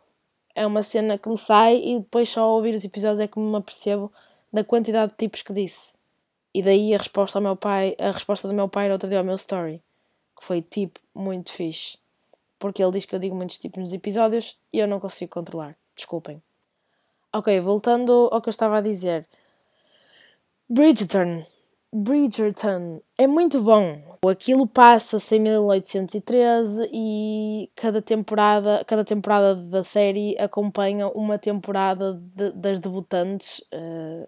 É 0.55 0.67
uma 0.67 0.83
cena 0.83 1.19
que 1.19 1.29
me 1.29 1.37
sai 1.37 1.77
e 1.77 2.01
depois 2.01 2.31
só 2.31 2.43
ao 2.43 2.53
ouvir 2.53 2.75
os 2.75 2.85
episódios 2.85 3.21
é 3.21 3.29
que 3.29 3.39
me 3.39 3.55
apercebo 3.55 4.11
da 4.51 4.65
quantidade 4.65 5.13
de 5.13 5.19
tipos 5.19 5.43
que 5.43 5.53
disse. 5.53 5.95
E 6.55 6.63
daí 6.63 6.95
a 6.95 6.99
resposta 6.99 7.39
ao 7.39 7.43
meu 7.43 7.55
pai, 7.55 7.95
a 8.01 8.11
resposta 8.11 8.49
do 8.49 8.55
meu 8.55 8.67
pai 8.67 8.87
era 8.87 8.95
outro 8.95 9.09
dia 9.09 9.19
ao 9.19 9.25
meu 9.25 9.35
story, 9.35 9.83
que 10.37 10.45
foi 10.45 10.63
tipo 10.63 11.01
muito 11.15 11.53
fixe. 11.53 11.99
Porque 12.59 12.83
ele 12.83 12.93
diz 12.93 13.05
que 13.05 13.15
eu 13.15 13.19
digo 13.19 13.35
muitos 13.35 13.59
tipos 13.59 13.79
nos 13.79 13.93
episódios 13.93 14.59
e 14.73 14.79
eu 14.79 14.89
não 14.89 15.01
consigo 15.01 15.33
controlar. 15.33 15.77
Desculpem. 15.95 16.43
Ok, 17.33 17.61
voltando 17.61 18.29
ao 18.33 18.41
que 18.41 18.49
eu 18.49 18.51
estava 18.51 18.79
a 18.79 18.81
dizer. 18.81 19.27
Bridgerton. 20.69 21.45
Bridgerton 21.93 23.01
é 23.17 23.27
muito 23.27 23.61
bom. 23.61 24.03
Aquilo 24.29 24.67
passa-se 24.67 25.37
em 25.37 25.41
1813 25.41 26.91
e 26.93 27.71
cada 27.77 28.03
temporada, 28.03 28.85
cada 28.85 29.05
temporada 29.05 29.55
da 29.55 29.85
série 29.85 30.37
acompanha 30.39 31.09
uma 31.09 31.39
temporada 31.39 32.15
de, 32.15 32.51
das 32.53 32.81
debutantes 32.81 33.61
uh, 33.73 34.27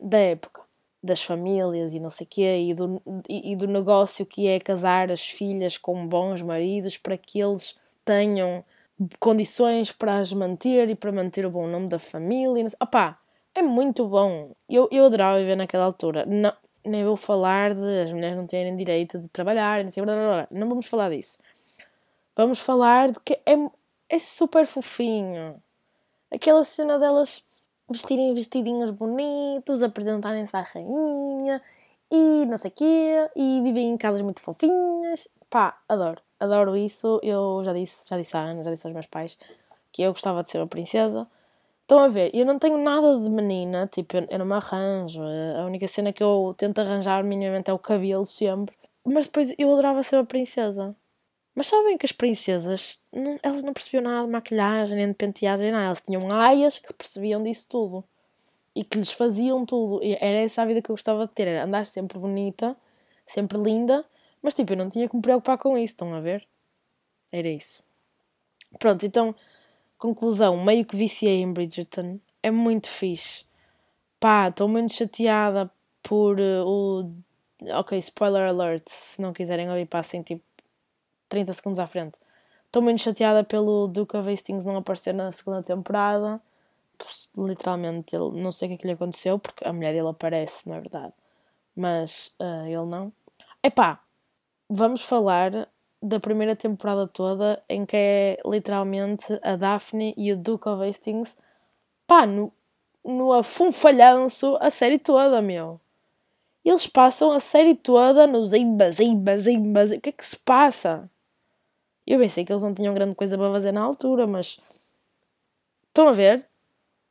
da 0.00 0.18
época, 0.18 0.62
das 1.02 1.22
famílias 1.22 1.94
e 1.94 2.00
não 2.00 2.10
sei 2.10 2.26
quê, 2.26 2.66
e 2.68 2.74
do, 2.74 3.00
e, 3.28 3.52
e 3.52 3.56
do 3.56 3.66
negócio 3.66 4.26
que 4.26 4.46
é 4.46 4.60
casar 4.60 5.10
as 5.10 5.26
filhas 5.28 5.78
com 5.78 6.06
bons 6.06 6.42
maridos 6.42 6.98
para 6.98 7.16
que 7.16 7.40
eles 7.40 7.78
tenham 8.04 8.64
condições 9.18 9.92
para 9.92 10.18
as 10.18 10.32
manter 10.32 10.90
e 10.90 10.94
para 10.94 11.12
manter 11.12 11.46
o 11.46 11.50
bom 11.50 11.66
nome 11.66 11.88
da 11.88 11.98
família. 11.98 12.66
Opá, 12.80 13.18
é 13.54 13.62
muito 13.62 14.06
bom. 14.06 14.52
Eu, 14.68 14.88
eu 14.92 15.06
adorava 15.06 15.38
viver 15.38 15.56
naquela 15.56 15.84
altura. 15.84 16.26
Não, 16.26 16.52
nem 16.84 17.04
vou 17.04 17.16
falar 17.16 17.74
de 17.74 18.02
as 18.02 18.12
mulheres 18.12 18.36
não 18.36 18.46
terem 18.46 18.76
direito 18.76 19.18
de 19.18 19.28
trabalhar, 19.28 19.82
não, 19.82 19.90
sei, 19.90 20.02
blá, 20.02 20.14
blá, 20.14 20.26
blá. 20.26 20.48
não 20.50 20.68
vamos 20.68 20.86
falar 20.86 21.10
disso. 21.10 21.38
Vamos 22.36 22.58
falar 22.58 23.10
de 23.10 23.20
que 23.20 23.34
é, 23.46 23.54
é 24.08 24.18
super 24.18 24.66
fofinho. 24.66 25.62
Aquela 26.30 26.64
cena 26.64 26.98
delas 26.98 27.42
vestirem 27.90 28.34
vestidinhos 28.34 28.90
bonitos, 28.90 29.82
apresentarem-se 29.82 30.56
à 30.56 30.62
rainha 30.62 31.60
e 32.10 32.46
não 32.46 32.58
sei 32.58 32.70
o 32.70 32.74
quê, 32.74 33.30
e 33.36 33.60
vivem 33.62 33.90
em 33.90 33.96
casas 33.96 34.20
muito 34.20 34.40
fofinhas. 34.40 35.28
Pá, 35.48 35.78
adoro, 35.88 36.20
adoro 36.38 36.76
isso. 36.76 37.20
Eu 37.22 37.62
já 37.64 37.72
disse, 37.72 38.08
já 38.08 38.16
disse 38.16 38.36
à 38.36 38.40
Ana, 38.40 38.64
já 38.64 38.70
disse 38.70 38.86
aos 38.86 38.94
meus 38.94 39.06
pais 39.06 39.38
que 39.92 40.02
eu 40.02 40.12
gostava 40.12 40.42
de 40.42 40.50
ser 40.50 40.58
uma 40.58 40.66
princesa. 40.66 41.26
Estão 41.82 41.98
a 41.98 42.08
ver, 42.08 42.30
eu 42.34 42.46
não 42.46 42.58
tenho 42.58 42.78
nada 42.78 43.18
de 43.18 43.28
menina, 43.28 43.88
tipo, 43.88 44.16
eu, 44.16 44.38
não 44.38 44.46
me 44.46 44.54
arranjo. 44.54 45.20
A 45.58 45.64
única 45.64 45.88
cena 45.88 46.12
que 46.12 46.22
eu 46.22 46.54
tento 46.56 46.80
arranjar 46.80 47.24
minimamente 47.24 47.70
é 47.70 47.72
o 47.72 47.78
cabelo 47.78 48.24
sempre. 48.24 48.76
Mas 49.04 49.26
depois 49.26 49.54
eu 49.58 49.72
adorava 49.72 50.02
ser 50.02 50.16
uma 50.16 50.24
princesa. 50.24 50.94
Mas 51.60 51.66
sabem 51.66 51.98
que 51.98 52.06
as 52.06 52.12
princesas, 52.12 52.98
não, 53.12 53.38
elas 53.42 53.62
não 53.62 53.74
percebiam 53.74 54.02
nada 54.02 54.24
de 54.24 54.32
maquilhagem, 54.32 54.96
nem 54.96 55.08
de 55.08 55.12
penteagem, 55.12 55.64
nem 55.64 55.72
nada. 55.72 55.88
Elas 55.88 56.00
tinham 56.00 56.32
aias 56.32 56.78
que 56.78 56.90
percebiam 56.90 57.42
disso 57.42 57.66
tudo. 57.68 58.02
E 58.74 58.82
que 58.82 58.96
lhes 58.96 59.12
faziam 59.12 59.66
tudo. 59.66 60.02
E 60.02 60.14
era 60.14 60.40
essa 60.40 60.62
a 60.62 60.64
vida 60.64 60.80
que 60.80 60.90
eu 60.90 60.94
gostava 60.94 61.26
de 61.26 61.34
ter. 61.34 61.46
Era 61.46 61.64
andar 61.64 61.86
sempre 61.86 62.18
bonita, 62.18 62.74
sempre 63.26 63.58
linda. 63.58 64.02
Mas 64.40 64.54
tipo, 64.54 64.72
eu 64.72 64.76
não 64.78 64.88
tinha 64.88 65.06
que 65.06 65.14
me 65.14 65.20
preocupar 65.20 65.58
com 65.58 65.76
isso, 65.76 65.92
estão 65.92 66.14
a 66.14 66.20
ver? 66.20 66.48
Era 67.30 67.50
isso. 67.50 67.82
Pronto, 68.78 69.04
então 69.04 69.34
Conclusão, 69.98 70.64
meio 70.64 70.86
que 70.86 70.96
viciei 70.96 71.42
em 71.42 71.52
Bridgerton. 71.52 72.20
É 72.42 72.50
muito 72.50 72.88
fixe. 72.88 73.44
Pá, 74.18 74.48
estou 74.48 74.66
muito 74.66 74.94
chateada 74.94 75.70
por 76.02 76.40
uh, 76.40 76.64
o. 76.66 77.12
Ok, 77.78 77.98
spoiler 77.98 78.48
alert. 78.48 78.84
Se 78.86 79.20
não 79.20 79.34
quiserem 79.34 79.68
ouvir, 79.68 79.84
passem 79.84 80.22
tipo 80.22 80.42
30 81.30 81.52
segundos 81.54 81.78
à 81.78 81.86
frente. 81.86 82.18
Estou 82.66 82.82
muito 82.82 83.00
chateada 83.00 83.42
pelo 83.42 83.88
of 84.14 84.30
Hastings 84.30 84.66
não 84.66 84.76
aparecer 84.76 85.14
na 85.14 85.32
segunda 85.32 85.62
temporada. 85.62 86.40
Literalmente, 87.36 88.14
ele, 88.14 88.30
não 88.42 88.52
sei 88.52 88.66
o 88.66 88.68
que 88.68 88.74
é 88.74 88.78
que 88.78 88.86
lhe 88.86 88.92
aconteceu, 88.92 89.38
porque 89.38 89.66
a 89.66 89.72
mulher 89.72 89.94
dele 89.94 90.08
aparece, 90.08 90.68
não 90.68 90.76
é 90.76 90.80
verdade? 90.80 91.14
Mas 91.74 92.34
uh, 92.38 92.66
ele 92.66 92.84
não. 92.84 93.12
Epá, 93.62 94.00
vamos 94.68 95.02
falar 95.02 95.68
da 96.02 96.20
primeira 96.20 96.54
temporada 96.54 97.06
toda, 97.06 97.62
em 97.68 97.86
que 97.86 97.96
é 97.96 98.38
literalmente 98.44 99.26
a 99.42 99.56
Daphne 99.56 100.14
e 100.16 100.32
o 100.32 100.36
of 100.36 100.88
Hastings, 100.88 101.36
pá, 102.06 102.26
no, 102.26 102.52
no 103.04 103.32
afunfalhanço 103.32 104.56
a 104.60 104.70
série 104.70 104.98
toda, 104.98 105.40
meu. 105.42 105.80
Eles 106.64 106.86
passam 106.86 107.32
a 107.32 107.40
série 107.40 107.74
toda 107.74 108.26
nos 108.26 108.52
imbas, 108.52 109.00
imbas, 109.00 109.46
imbas. 109.46 109.92
O 109.92 110.00
que 110.00 110.10
é 110.10 110.12
que 110.12 110.24
se 110.24 110.36
passa? 110.36 111.10
Eu 112.06 112.18
pensei 112.18 112.44
que 112.44 112.52
eles 112.52 112.62
não 112.62 112.74
tinham 112.74 112.94
grande 112.94 113.14
coisa 113.14 113.36
para 113.36 113.52
fazer 113.52 113.72
na 113.72 113.82
altura, 113.82 114.26
mas. 114.26 114.58
Estão 115.88 116.08
a 116.08 116.12
ver? 116.12 116.46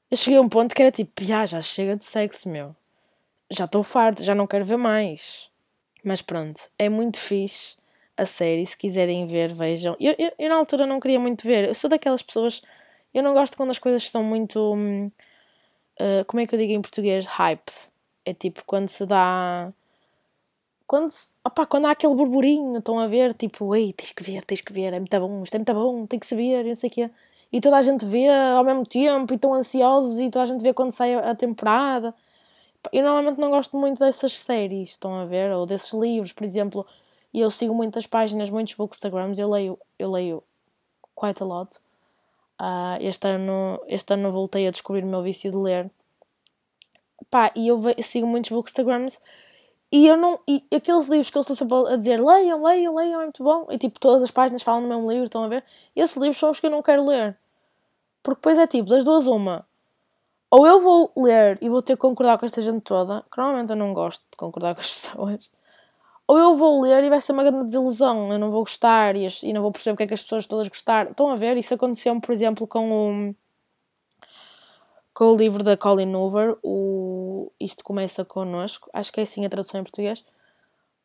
Eu 0.10 0.17
cheguei 0.17 0.39
a 0.39 0.41
um 0.41 0.49
ponto 0.49 0.73
que 0.73 0.82
era 0.82 0.91
tipo, 0.91 1.23
já, 1.23 1.45
chega 1.62 1.95
de 1.95 2.06
sexo, 2.06 2.49
meu. 2.49 2.75
Já 3.52 3.65
estou 3.65 3.84
farto, 3.84 4.23
já 4.23 4.34
não 4.34 4.47
quero 4.47 4.65
ver 4.65 4.78
mais. 4.78 5.49
Mas 6.04 6.21
pronto, 6.21 6.69
é 6.78 6.89
muito 6.89 7.19
fixe 7.19 7.78
a 8.17 8.25
série, 8.25 8.65
se 8.65 8.78
quiserem 8.78 9.25
ver, 9.25 9.54
vejam. 9.54 9.95
Eu, 9.99 10.15
eu, 10.17 10.32
eu, 10.38 10.49
na 10.49 10.56
altura 10.56 10.86
não 10.86 10.99
queria 10.99 11.19
muito 11.19 11.47
ver, 11.47 11.67
eu 11.67 11.75
sou 11.75 11.89
daquelas 11.89 12.21
pessoas. 12.21 12.62
Eu 13.13 13.23
não 13.23 13.34
gosto 13.34 13.56
quando 13.56 13.71
as 13.71 13.80
coisas 13.80 14.10
são 14.10 14.23
muito. 14.23 14.75
Uh, 15.99 16.25
como 16.28 16.41
é 16.41 16.47
que 16.47 16.54
eu 16.54 16.60
digo 16.60 16.73
em 16.73 16.82
português? 16.82 17.25
Hype. 17.25 17.71
É 18.25 18.34
tipo 18.34 18.63
quando 18.65 18.89
se 18.89 19.06
dá. 19.06 19.71
Quando, 20.89 21.12
opa, 21.45 21.67
quando 21.67 21.86
há 21.86 21.91
aquele 21.91 22.15
burburinho, 22.15 22.80
estão 22.80 22.97
a 22.97 23.06
ver, 23.06 23.36
tipo, 23.36 23.75
ei, 23.75 23.93
tens 23.93 24.12
que 24.12 24.23
ver, 24.23 24.43
tens 24.43 24.60
que 24.60 24.73
ver, 24.73 24.91
é 24.91 24.99
muito 24.99 25.19
bom, 25.19 25.43
isto 25.43 25.54
é 25.54 25.60
muito 25.60 25.71
bom, 25.71 26.08
tem 26.08 26.17
que 26.17 26.25
se 26.25 26.36
ver, 26.36 26.65
não 26.65 26.73
sei 26.73 26.89
o 26.89 26.91
quê. 26.91 27.12
E 27.52 27.62
toda 27.62 27.78
a 27.78 27.82
gente 27.84 28.04
vê 28.06 28.28
ao 28.28 28.63
mesmo 28.63 28.84
tempo, 28.88 29.32
e 29.32 29.36
estão 29.36 29.54
ansiosos, 29.54 30.19
e 30.19 30.32
toda 30.32 30.41
a 30.41 30.45
gente 30.47 30.63
vê 30.63 30.73
quando 30.73 30.91
sai 30.91 31.13
a 31.13 31.36
temporada. 31.36 32.12
Eu 32.91 33.04
normalmente 33.04 33.39
não 33.39 33.52
gosto 33.52 33.78
muito 33.78 33.99
dessas 33.99 34.34
séries, 34.34 34.89
estão 34.89 35.13
a 35.13 35.25
ver, 35.25 35.52
ou 35.52 35.67
desses 35.67 35.93
livros, 35.93 36.34
por 36.34 36.43
exemplo, 36.43 36.84
e 37.32 37.39
eu 37.39 37.52
sigo 37.52 37.75
muitas 37.75 38.08
páginas, 38.08 38.49
muitos 38.49 38.73
bookstagrams, 38.73 39.38
eu 39.38 39.47
leio, 39.47 39.78
eu 39.99 40.10
leio 40.10 40.43
quite 41.15 41.43
a 41.43 41.45
lot. 41.45 41.78
Uh, 42.60 42.97
este, 42.99 43.28
ano, 43.28 43.80
este 43.88 44.12
ano 44.15 44.32
voltei 44.32 44.67
a 44.67 44.71
descobrir 44.71 45.04
o 45.04 45.08
meu 45.08 45.21
vício 45.21 45.52
de 45.52 45.58
ler. 45.58 45.91
Pá, 47.30 47.52
e 47.56 47.67
eu 47.67 47.80
sigo 48.02 48.25
muitos 48.25 48.49
bookstagrams 48.49 49.21
e 49.91 50.08
eu 50.08 50.17
não. 50.17 50.39
E 50.47 50.63
aqueles 50.75 51.08
livros 51.08 51.30
que 51.30 51.38
eles 51.38 51.49
estão 51.49 51.56
sempre 51.56 51.93
a 51.93 51.97
dizer 51.97 52.21
leiam, 52.23 52.63
leiam, 52.63 52.95
leiam, 52.95 53.21
é 53.21 53.23
muito 53.25 53.43
bom. 53.43 53.67
E 53.71 53.78
tipo, 53.78 53.99
todas 53.99 54.23
as 54.23 54.32
páginas 54.32 54.62
falam 54.62 54.82
no 54.82 54.88
mesmo 54.88 55.10
livro, 55.10 55.25
estão 55.25 55.43
a 55.43 55.47
ver? 55.47 55.63
Esses 55.95 56.17
livros 56.17 56.38
são 56.38 56.52
os 56.52 56.60
que 56.60 56.67
eu 56.67 56.71
não 56.71 56.82
quero 56.82 57.06
ler. 57.06 57.38
Porque 58.23 58.39
depois 58.39 58.58
é 58.58 58.67
tipo, 58.67 58.89
das 58.89 59.06
duas, 59.06 59.28
uma. 59.28 59.65
Ou 60.52 60.67
eu 60.67 60.80
vou 60.82 61.12
ler 61.17 61.58
e 61.62 61.69
vou 61.69 61.82
ter 61.82 61.95
que 61.95 62.02
concordar 62.02 62.38
com 62.38 62.45
esta 62.45 62.62
gente 62.62 62.82
toda, 62.82 63.23
que 63.32 63.38
normalmente 63.38 63.71
eu 63.71 63.75
não 63.75 63.93
gosto 63.93 64.21
de 64.32 64.38
concordar 64.38 64.73
com 64.75 64.82
as 64.82 64.91
pessoas 64.91 65.49
ou 66.30 66.38
eu 66.38 66.56
vou 66.56 66.80
ler 66.82 67.04
e 67.04 67.10
vai 67.10 67.19
ser 67.19 67.32
uma 67.32 67.43
grande 67.43 67.65
desilusão, 67.65 68.32
eu 68.32 68.38
não 68.38 68.52
vou 68.52 68.62
gostar 68.62 69.15
e, 69.15 69.28
e 69.41 69.52
não 69.52 69.63
vou 69.63 69.71
perceber 69.71 69.95
porque 69.95 70.04
é 70.04 70.08
que 70.08 70.13
as 70.13 70.21
pessoas 70.21 70.45
todas 70.45 70.67
gostaram. 70.67 71.10
Estão 71.10 71.32
a 71.32 71.36
ver? 71.36 71.58
Isso 71.58 71.73
aconteceu, 71.73 72.21
por 72.21 72.32
exemplo, 72.32 72.67
com 72.67 73.32
o, 73.32 73.36
com 75.19 75.34
o 75.34 75.36
livro 75.36 75.65
da 75.65 75.75
Colin 75.75 76.15
Hoover, 76.15 76.58
o 76.63 77.51
Isto 77.60 77.84
Começa 77.84 78.23
Connosco, 78.23 78.89
acho 78.93 79.12
que 79.12 79.19
é 79.19 79.23
assim 79.23 79.45
a 79.45 79.49
tradução 79.49 79.82
em 79.82 79.84
português. 79.84 80.23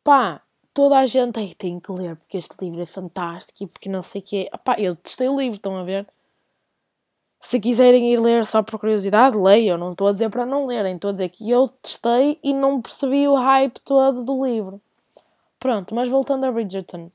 Pá, 0.05 0.41
toda 0.73 0.97
a 0.97 1.05
gente 1.05 1.37
aí 1.37 1.53
tem 1.53 1.81
que 1.81 1.91
ler 1.91 2.15
porque 2.15 2.37
este 2.37 2.55
livro 2.61 2.81
é 2.81 2.85
fantástico 2.85 3.65
e 3.65 3.67
porque 3.67 3.89
não 3.89 4.01
sei 4.01 4.21
o 4.21 4.23
quê. 4.23 4.49
Pá, 4.63 4.77
eu 4.79 4.95
testei 4.95 5.27
o 5.27 5.37
livro, 5.37 5.57
estão 5.57 5.75
a 5.75 5.83
ver? 5.83 6.07
Se 7.41 7.59
quiserem 7.59 8.09
ir 8.13 8.17
ler 8.21 8.45
só 8.45 8.63
por 8.63 8.79
curiosidade, 8.79 9.37
leiam. 9.37 9.77
Não 9.77 9.91
estou 9.91 10.07
a 10.07 10.13
dizer 10.13 10.29
para 10.29 10.45
não 10.45 10.65
lerem, 10.65 10.95
estou 10.95 11.09
a 11.09 11.11
dizer 11.11 11.27
que 11.27 11.51
eu 11.51 11.67
testei 11.67 12.39
e 12.41 12.53
não 12.53 12.81
percebi 12.81 13.27
o 13.27 13.35
hype 13.35 13.81
todo 13.81 14.23
do 14.23 14.45
livro. 14.45 14.79
Pronto, 15.59 15.93
mas 15.93 16.07
voltando 16.07 16.45
a 16.45 16.51
Bridgerton. 16.53 17.11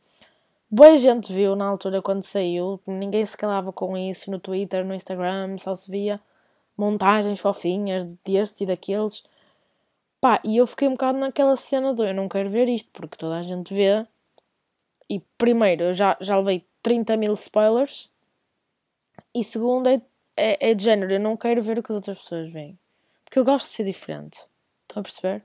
Boa 0.71 0.99
gente 0.99 1.33
viu 1.33 1.57
na 1.57 1.65
altura 1.65 2.03
quando 2.03 2.23
saiu, 2.23 2.79
ninguém 2.87 3.25
se 3.25 3.39
calava 3.39 3.73
com 3.73 3.97
isso 3.97 4.31
no 4.31 4.39
Twitter, 4.39 4.85
no 4.85 4.95
Instagram, 4.95 5.57
só 5.57 5.75
se 5.75 5.91
via 5.91 6.21
montagens 6.81 7.39
fofinhas 7.39 8.07
destes 8.25 8.63
e 8.63 8.67
daqueles. 8.67 9.23
Pá, 10.21 10.41
e 10.45 10.57
eu 10.57 10.67
fiquei 10.67 10.89
um 10.89 10.93
bocado 10.93 11.19
naquela 11.19 11.55
cena 11.57 11.95
do 11.95 12.05
eu 12.05 12.15
não 12.15 12.29
quero 12.29 12.49
ver 12.49 12.69
isto, 12.69 12.91
porque 12.93 13.19
toda 13.19 13.37
a 13.37 13.43
gente 13.43 13.73
vê. 13.75 14.07
E 15.09 15.21
primeiro, 15.37 15.85
eu 15.85 15.95
já, 15.95 16.17
já 16.21 16.39
levei 16.39 16.67
30 16.83 17.17
mil 17.17 17.35
spoilers. 17.35 18.11
E 19.35 19.45
segundo, 19.45 19.89
é, 19.89 20.01
é, 20.37 20.71
é 20.71 20.75
de 20.75 20.83
género, 20.83 21.13
eu 21.13 21.21
não 21.21 21.37
quero 21.37 21.63
ver 21.63 21.79
o 21.79 21.83
que 21.83 21.93
as 21.93 21.97
outras 21.97 22.19
pessoas 22.19 22.51
veem. 22.53 22.79
Porque 23.25 23.39
eu 23.39 23.45
gosto 23.45 23.67
de 23.67 23.73
ser 23.73 23.85
diferente. 23.85 24.39
Estão 24.83 25.01
a 25.01 25.03
perceber? 25.03 25.45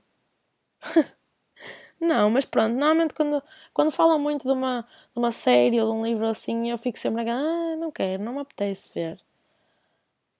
não, 2.00 2.30
mas 2.30 2.44
pronto, 2.44 2.72
normalmente 2.72 3.14
quando, 3.14 3.42
quando 3.74 3.90
falam 3.90 4.18
muito 4.18 4.44
de 4.44 4.52
uma, 4.52 4.82
de 4.82 5.18
uma 5.18 5.32
série 5.32 5.80
ou 5.80 5.92
de 5.92 5.98
um 5.98 6.04
livro 6.04 6.26
assim, 6.26 6.70
eu 6.70 6.78
fico 6.78 6.98
sempre 6.98 7.28
a 7.28 7.34
ah, 7.34 7.76
não 7.76 7.90
quero, 7.90 8.22
não 8.22 8.34
me 8.34 8.40
apetece 8.40 8.90
ver. 8.94 9.20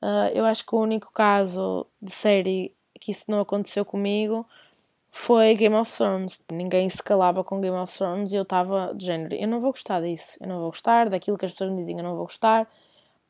Uh, 0.03 0.31
eu 0.35 0.45
acho 0.45 0.65
que 0.65 0.75
o 0.75 0.81
único 0.81 1.11
caso 1.13 1.87
de 2.01 2.13
série 2.13 2.75
que 3.01 3.11
isso 3.11 3.25
não 3.29 3.41
aconteceu 3.41 3.85
comigo 3.85 4.47
foi 5.11 5.55
Game 5.55 5.75
of 5.75 5.91
Thrones. 5.97 6.43
Ninguém 6.51 6.89
se 6.91 7.03
calava 7.03 7.43
com 7.43 7.61
Game 7.61 7.77
of 7.77 7.97
Thrones 7.97 8.33
e 8.33 8.37
eu 8.37 8.43
estava 8.43 8.93
de 8.95 9.07
género, 9.07 9.35
eu 9.35 9.49
não 9.49 9.61
vou 9.61 9.71
gostar 9.73 10.01
disso, 10.03 10.37
eu 10.41 10.47
não 10.47 10.61
vou 10.61 10.71
gostar 10.71 11.09
daquilo 11.09 11.39
que 11.39 11.47
as 11.47 11.53
pessoas 11.53 11.71
me 11.71 11.79
diziam, 11.79 11.99
eu 11.99 12.05
não 12.05 12.15
vou 12.15 12.25
gostar. 12.25 12.69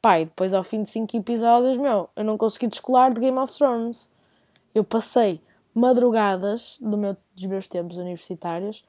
Pai, 0.02 0.24
depois 0.24 0.52
ao 0.52 0.62
fim 0.62 0.83
de 0.83 0.90
5 0.90 1.16
episódios, 1.16 1.79
meu, 1.79 2.09
eu 2.16 2.24
não 2.24 2.37
consegui 2.37 2.66
descolar 2.66 3.12
de 3.12 3.20
Game 3.20 3.38
of 3.38 3.57
Thrones. 3.57 4.11
Eu 4.74 4.85
passei 4.85 5.40
madrugadas 5.74 6.79
do 6.81 6.96
meu, 6.96 7.16
dos 7.35 7.46
meus 7.46 7.68
tempos 7.68 7.96
universitários 7.96 8.85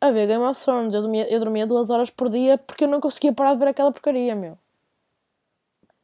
a 0.00 0.10
ver 0.10 0.26
Game 0.26 0.44
of 0.44 0.60
Thrones. 0.62 0.94
Eu 0.94 1.02
dormia, 1.02 1.32
eu 1.32 1.40
dormia 1.40 1.66
duas 1.66 1.88
horas 1.88 2.10
por 2.10 2.28
dia 2.28 2.58
porque 2.58 2.84
eu 2.84 2.88
não 2.88 3.00
conseguia 3.00 3.32
parar 3.32 3.54
de 3.54 3.60
ver 3.60 3.68
aquela 3.68 3.92
porcaria, 3.92 4.34
meu. 4.34 4.58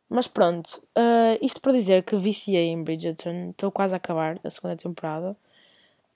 Mas 0.09 0.27
pronto, 0.27 0.83
uh, 0.97 1.39
isto 1.43 1.61
para 1.61 1.73
dizer 1.73 2.03
que 2.03 2.17
viciei 2.17 2.69
em 2.69 2.83
Bridgerton, 2.83 3.51
estou 3.51 3.71
quase 3.71 3.95
a 3.95 3.99
acabar 3.99 4.41
a 4.43 4.51
segunda 4.51 4.75
temporada. 4.77 5.37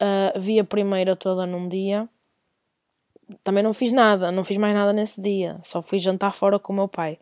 Uh, 0.01 0.41
vi 0.41 0.59
a 0.59 0.65
primeira 0.65 1.15
toda 1.15 1.47
num 1.47 1.69
dia. 1.69 2.09
Também 3.45 3.63
não 3.63 3.75
fiz 3.75 3.93
nada, 3.93 4.33
não 4.33 4.45
fiz 4.45 4.57
mais 4.57 4.75
nada 4.75 4.93
nesse 4.93 5.21
dia, 5.21 5.59
só 5.63 5.81
fui 5.81 5.99
jantar 5.99 6.35
fora 6.35 6.59
com 6.59 6.73
o 6.73 6.77
meu 6.77 6.89
pai. 6.89 7.19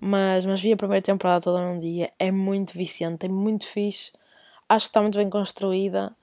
Mas, 0.00 0.46
mas 0.46 0.60
vi 0.60 0.72
a 0.72 0.76
primeira 0.76 1.02
temporada 1.02 1.42
toda 1.42 1.60
num 1.60 1.78
dia, 1.78 2.10
é 2.18 2.30
muito 2.30 2.74
viciante, 2.74 3.26
é 3.26 3.28
muito 3.28 3.66
fixe. 3.66 4.12
Acho 4.68 4.86
que 4.86 4.90
está 4.90 5.00
muito 5.02 5.18
bem 5.18 5.30
construída. 5.30 6.14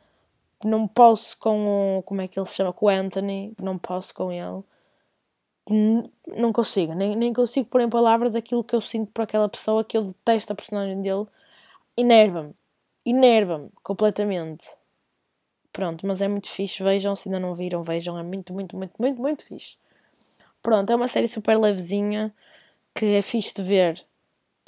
Não 0.63 0.87
posso 0.87 1.37
com 1.39 1.97
o. 1.99 2.03
Como 2.03 2.21
é 2.21 2.27
que 2.27 2.39
ele 2.39 2.45
se 2.45 2.55
chama? 2.57 2.73
Com 2.73 2.85
o 2.87 2.89
Anthony, 2.89 3.53
não 3.59 3.77
posso 3.77 4.13
com 4.13 4.31
ele 4.31 4.63
não 5.69 6.51
consigo, 6.51 6.93
nem, 6.93 7.15
nem 7.15 7.33
consigo 7.33 7.67
pôr 7.69 7.81
em 7.81 7.89
palavras 7.89 8.35
aquilo 8.35 8.63
que 8.63 8.75
eu 8.75 8.81
sinto 8.81 9.11
por 9.11 9.23
aquela 9.23 9.47
pessoa 9.47 9.83
que 9.83 9.97
eu 9.97 10.05
detesto 10.05 10.53
a 10.53 10.55
personagem 10.55 11.01
dele. 11.01 11.25
Enerva-me, 11.95 12.53
enerva-me 13.05 13.69
completamente. 13.83 14.65
Pronto, 15.71 16.05
mas 16.05 16.21
é 16.21 16.27
muito 16.27 16.49
fixe. 16.49 16.83
Vejam, 16.83 17.15
se 17.15 17.29
ainda 17.29 17.39
não 17.39 17.55
viram, 17.55 17.83
vejam. 17.83 18.17
É 18.17 18.23
muito, 18.23 18.53
muito, 18.53 18.75
muito, 18.75 18.93
muito, 18.99 19.21
muito 19.21 19.45
fixe. 19.45 19.77
Pronto, 20.61 20.91
é 20.91 20.95
uma 20.95 21.07
série 21.07 21.27
super 21.27 21.57
levezinha 21.57 22.33
que 22.93 23.05
é 23.05 23.21
fixe 23.21 23.53
de 23.55 23.63
ver. 23.63 24.05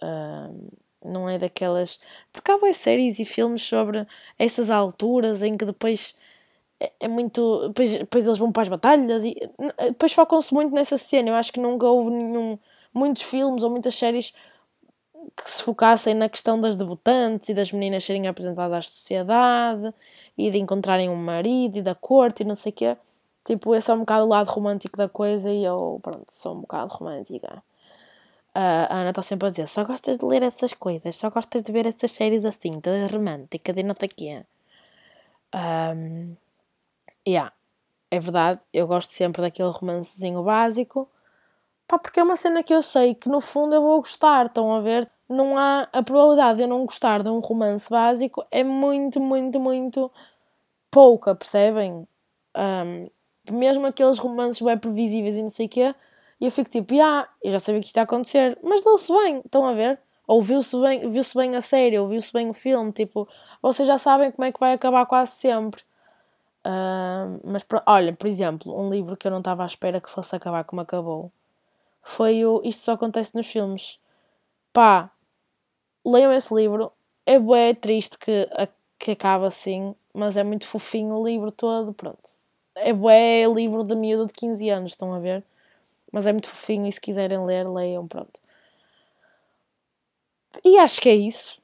Uh, 0.01 0.71
não 1.03 1.29
é 1.29 1.37
daquelas. 1.37 1.99
Porque 2.31 2.51
há 2.51 2.57
boas 2.57 2.77
séries 2.77 3.19
e 3.19 3.25
filmes 3.25 3.63
sobre 3.63 4.05
essas 4.39 4.69
alturas 4.69 5.41
em 5.41 5.57
que 5.57 5.65
depois 5.65 6.15
é, 6.83 6.91
é 7.01 7.07
muito. 7.07 7.69
Depois, 7.69 7.97
depois 7.97 8.25
eles 8.25 8.37
vão 8.37 8.51
para 8.51 8.63
as 8.63 8.67
batalhas 8.67 9.23
e 9.23 9.35
depois 9.87 10.11
focam-se 10.13 10.53
muito 10.53 10.73
nessa 10.73 10.97
cena. 10.97 11.29
Eu 11.29 11.35
acho 11.35 11.51
que 11.53 11.59
nunca 11.59 11.87
houve 11.87 12.11
nenhum, 12.11 12.59
muitos 12.93 13.23
filmes 13.23 13.63
ou 13.63 13.69
muitas 13.69 13.95
séries 13.95 14.33
que 15.37 15.49
se 15.49 15.63
focassem 15.63 16.13
na 16.13 16.27
questão 16.27 16.59
das 16.59 16.75
debutantes 16.75 17.49
e 17.49 17.53
das 17.53 17.71
meninas 17.71 18.03
serem 18.03 18.27
apresentadas 18.27 18.77
à 18.77 18.81
sociedade 18.81 19.93
e 20.37 20.51
de 20.51 20.59
encontrarem 20.59 21.09
um 21.09 21.15
marido 21.15 21.77
e 21.77 21.81
da 21.81 21.95
corte 21.95 22.43
e 22.43 22.45
não 22.45 22.55
sei 22.55 22.71
o 22.71 22.75
quê. 22.75 22.97
Tipo, 23.45 23.75
esse 23.75 23.89
é 23.89 23.93
um 23.93 23.99
bocado 23.99 24.25
o 24.25 24.29
lado 24.29 24.49
romântico 24.49 24.97
da 24.97 25.07
coisa 25.09 25.51
e 25.51 25.63
eu, 25.63 25.99
pronto, 26.01 26.25
sou 26.29 26.55
um 26.55 26.61
bocado 26.61 26.93
romântica. 26.93 27.63
Uh, 28.55 28.85
a 28.89 28.95
Ana 28.99 29.09
está 29.09 29.21
sempre 29.21 29.47
a 29.47 29.49
dizer: 29.49 29.67
só 29.67 29.83
gostas 29.83 30.17
de 30.17 30.25
ler 30.25 30.43
essas 30.43 30.73
coisas, 30.73 31.15
só 31.15 31.29
gostas 31.29 31.63
de 31.63 31.71
ver 31.71 31.87
essas 31.87 32.11
séries 32.11 32.45
assim, 32.45 32.79
todas 32.79 33.11
românticas 33.11 33.75
e 33.77 33.83
não 33.83 33.95
sei 33.95 34.09
o 34.09 34.15
quê. 34.15 34.45
Um, 35.55 36.35
Yeah, 37.27 37.53
é 38.11 38.19
verdade, 38.19 38.61
eu 38.73 38.87
gosto 38.87 39.11
sempre 39.11 39.41
daquele 39.41 39.69
romancezinho 39.69 40.43
básico, 40.43 41.09
pá, 41.87 41.99
porque 41.99 42.19
é 42.19 42.23
uma 42.23 42.37
cena 42.37 42.63
que 42.63 42.73
eu 42.73 42.81
sei 42.83 43.15
que 43.15 43.29
no 43.29 43.41
fundo 43.41 43.75
eu 43.75 43.81
vou 43.81 43.99
gostar, 43.99 44.47
estão 44.47 44.73
a 44.73 44.81
ver? 44.81 45.09
Não 45.29 45.57
há 45.57 45.87
a 45.93 46.03
probabilidade 46.03 46.57
de 46.57 46.63
eu 46.63 46.67
não 46.69 46.85
gostar 46.85 47.23
de 47.23 47.29
um 47.29 47.39
romance 47.39 47.89
básico 47.89 48.45
é 48.51 48.63
muito, 48.63 49.19
muito, 49.21 49.59
muito 49.59 50.11
pouca, 50.91 51.35
percebem? 51.35 52.07
Um, 52.57 53.09
mesmo 53.51 53.85
aqueles 53.87 54.19
romances 54.19 54.61
bem 54.61 54.77
previsíveis 54.77 55.37
e 55.37 55.43
não 55.43 55.49
sei 55.49 55.67
o 55.67 55.69
quê, 55.69 55.95
eu 56.41 56.51
fico 56.51 56.69
tipo, 56.69 56.93
ah, 57.01 57.27
eu 57.43 57.51
já 57.53 57.59
sabia 57.59 57.81
que 57.81 57.87
isto 57.87 57.97
ia 57.97 58.03
acontecer, 58.03 58.57
mas 58.63 58.83
não 58.83 58.97
se 58.97 59.13
bem, 59.13 59.39
estão 59.45 59.65
a 59.65 59.73
ver? 59.73 59.99
Ou 60.27 60.41
viu-se 60.43 60.79
bem, 60.81 61.09
viu 61.11 61.23
bem 61.35 61.55
a 61.55 61.61
série, 61.61 61.99
ou 61.99 62.07
viu-se 62.07 62.31
bem 62.33 62.49
o 62.49 62.53
filme, 62.53 62.91
tipo, 62.91 63.27
vocês 63.61 63.87
já 63.87 63.97
sabem 63.97 64.31
como 64.31 64.45
é 64.45 64.51
que 64.51 64.59
vai 64.59 64.73
acabar 64.73 65.05
quase 65.05 65.33
sempre. 65.33 65.83
Uh, 66.65 67.39
mas 67.43 67.65
olha, 67.85 68.13
por 68.13 68.27
exemplo, 68.27 68.79
um 68.79 68.89
livro 68.89 69.17
que 69.17 69.27
eu 69.27 69.31
não 69.31 69.39
estava 69.39 69.63
à 69.63 69.65
espera 69.65 69.99
que 69.99 70.09
fosse 70.09 70.35
acabar 70.35 70.63
como 70.63 70.81
acabou 70.81 71.31
foi 72.03 72.45
o 72.45 72.61
Isto 72.63 72.83
Só 72.83 72.91
Acontece 72.93 73.35
nos 73.35 73.47
Filmes. 73.47 73.99
Pá, 74.73 75.09
leiam 76.05 76.31
esse 76.31 76.53
livro. 76.53 76.91
É 77.25 77.39
bué 77.39 77.73
triste 77.73 78.17
que, 78.17 78.47
a, 78.51 78.67
que 78.99 79.11
acaba 79.11 79.47
assim, 79.47 79.95
mas 80.13 80.35
é 80.35 80.43
muito 80.43 80.67
fofinho 80.67 81.15
o 81.15 81.25
livro 81.25 81.51
todo. 81.51 81.93
Pronto. 81.93 82.31
É 82.75 82.91
bué 82.91 83.45
livro 83.47 83.83
de 83.83 83.95
miúdo 83.95 84.27
de 84.27 84.33
15 84.33 84.69
anos, 84.69 84.91
estão 84.91 85.13
a 85.13 85.19
ver? 85.19 85.43
Mas 86.11 86.25
é 86.25 86.31
muito 86.33 86.49
fofinho 86.49 86.85
e 86.87 86.91
se 86.91 86.99
quiserem 86.99 87.45
ler, 87.45 87.67
leiam. 87.67 88.07
Pronto. 88.07 88.39
E 90.63 90.77
acho 90.77 91.01
que 91.01 91.09
é 91.09 91.15
isso. 91.15 91.61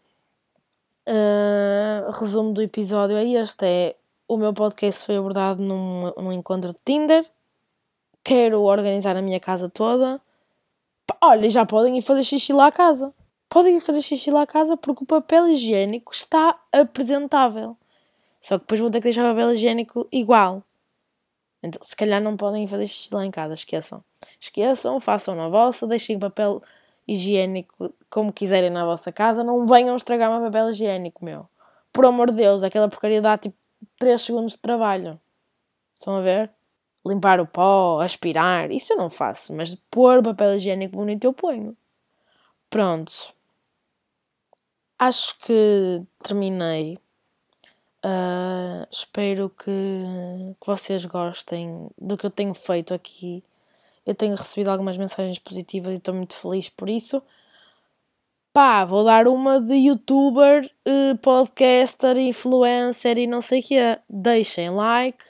Uh, 1.08 2.12
resumo 2.12 2.54
do 2.54 2.62
episódio 2.62 3.18
é 3.18 3.26
este: 3.26 3.66
é 3.66 3.96
o 4.30 4.38
meu 4.38 4.54
podcast 4.54 5.04
foi 5.04 5.18
abordado 5.18 5.60
num, 5.60 6.14
num 6.16 6.32
encontro 6.32 6.72
de 6.72 6.80
Tinder. 6.86 7.26
Quero 8.24 8.62
organizar 8.62 9.18
a 9.18 9.24
minha 9.24 9.40
casa 9.40 9.68
toda. 9.68 10.22
Olha, 11.20 11.50
já 11.50 11.66
podem 11.66 11.98
ir 11.98 12.04
fazer 12.04 12.24
xixi 12.24 12.54
lá 12.54 12.68
à 12.68 12.72
casa. 12.72 13.12
Podem 13.50 13.78
ir 13.78 13.80
fazer 13.80 14.04
xixi 14.04 14.30
lá 14.30 14.44
à 14.44 14.48
casa 14.48 14.78
porque 14.78 15.04
o 15.04 15.08
papel 15.08 15.48
higiênico 15.48 16.14
está 16.14 16.56
apresentável. 16.72 17.76
Só 18.40 18.60
que 18.60 18.66
depois 18.66 18.80
vão 18.80 18.92
ter 18.92 19.00
que 19.00 19.06
deixar 19.06 19.26
o 19.26 19.34
papel 19.34 19.56
higiênico 19.56 20.08
igual. 20.12 20.62
Então, 21.64 21.82
se 21.84 21.96
calhar 21.96 22.22
não 22.22 22.38
podem 22.38 22.66
ir 22.66 22.68
fazer 22.68 22.86
xixi 22.86 23.10
lá 23.12 23.26
em 23.26 23.32
casa, 23.32 23.56
esqueçam. 23.56 24.04
Esqueçam, 24.40 25.00
façam 25.00 25.34
na 25.34 25.50
vossa, 25.50 25.88
deixem 25.88 26.20
papel 26.20 26.62
higiênico 27.08 27.92
como 28.12 28.32
quiserem 28.32 28.70
na 28.70 28.86
vossa 28.86 29.12
casa. 29.12 29.44
Não 29.44 29.66
venham 29.66 29.96
estragar 29.96 30.32
o 30.32 30.46
papel 30.46 30.70
higiênico, 30.70 31.26
meu. 31.26 31.50
Por 31.92 32.06
amor 32.06 32.30
de 32.30 32.38
Deus, 32.38 32.62
aquela 32.62 32.88
porcaria 32.88 33.20
dá 33.20 33.36
tipo 33.36 33.58
3 34.00 34.22
segundos 34.22 34.54
de 34.54 34.60
trabalho. 34.60 35.20
Estão 35.94 36.16
a 36.16 36.22
ver? 36.22 36.52
Limpar 37.06 37.40
o 37.40 37.46
pó, 37.46 38.00
aspirar, 38.00 38.72
isso 38.72 38.94
eu 38.94 38.98
não 38.98 39.10
faço, 39.10 39.54
mas 39.54 39.76
pôr 39.92 40.24
papel 40.24 40.56
higiênico 40.56 40.96
bonito 40.98 41.26
eu 41.26 41.34
ponho. 41.34 41.76
Pronto. 42.70 43.34
Acho 44.98 45.38
que 45.40 46.04
terminei. 46.20 46.98
Uh, 48.06 48.88
espero 48.92 49.50
que, 49.50 49.72
que 50.60 50.68
vocês 50.68 51.04
gostem 51.06 51.90
do 51.98 52.18
que 52.18 52.26
eu 52.26 52.32
tenho 52.32 52.54
feito 52.54 52.94
aqui. 52.94 53.44
Eu 54.06 54.16
tenho 54.16 54.36
recebido 54.36 54.70
algumas 54.70 54.98
mensagens 54.98 55.40
positivas 55.40 55.94
e 55.94 55.96
estou 55.96 56.14
muito 56.14 56.34
feliz 56.34 56.70
por 56.70 56.90
isso 56.90 57.22
pá, 58.60 58.84
vou 58.84 59.06
dar 59.06 59.26
uma 59.26 59.62
de 59.62 59.74
youtuber, 59.76 60.70
uh, 60.86 61.18
podcaster, 61.20 62.18
influencer 62.18 63.18
e 63.18 63.26
não 63.26 63.40
sei 63.40 63.62
o 63.62 63.64
quê. 63.64 63.98
Deixem 64.10 64.70
like. 64.70 65.24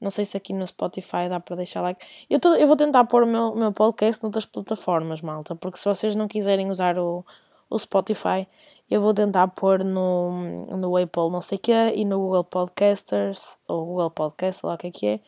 Não 0.00 0.10
sei 0.10 0.24
se 0.24 0.36
aqui 0.36 0.52
no 0.52 0.64
Spotify 0.64 1.28
dá 1.28 1.40
para 1.40 1.56
deixar 1.56 1.80
like. 1.80 2.06
Eu, 2.30 2.38
tô, 2.38 2.54
eu 2.54 2.68
vou 2.68 2.76
tentar 2.76 3.02
pôr 3.06 3.24
o 3.24 3.26
meu, 3.26 3.52
meu 3.56 3.72
podcast 3.72 4.22
noutras 4.22 4.46
plataformas, 4.46 5.20
malta, 5.20 5.56
porque 5.56 5.76
se 5.76 5.86
vocês 5.86 6.14
não 6.14 6.28
quiserem 6.28 6.70
usar 6.70 6.98
o, 7.00 7.26
o 7.68 7.76
Spotify, 7.76 8.46
eu 8.88 9.00
vou 9.02 9.12
tentar 9.12 9.48
pôr 9.48 9.82
no, 9.82 10.66
no 10.76 10.96
Apple 10.96 11.30
não 11.32 11.40
sei 11.40 11.58
o 11.58 11.60
quê 11.60 11.92
e 11.96 12.04
no 12.04 12.20
Google 12.20 12.44
Podcasters, 12.44 13.58
ou 13.66 13.86
Google 13.86 14.10
Podcast, 14.12 14.64
ou 14.64 14.68
lá 14.70 14.76
o 14.76 14.78
que 14.78 14.86
é 14.86 14.90
que 14.92 15.06
é. 15.08 15.20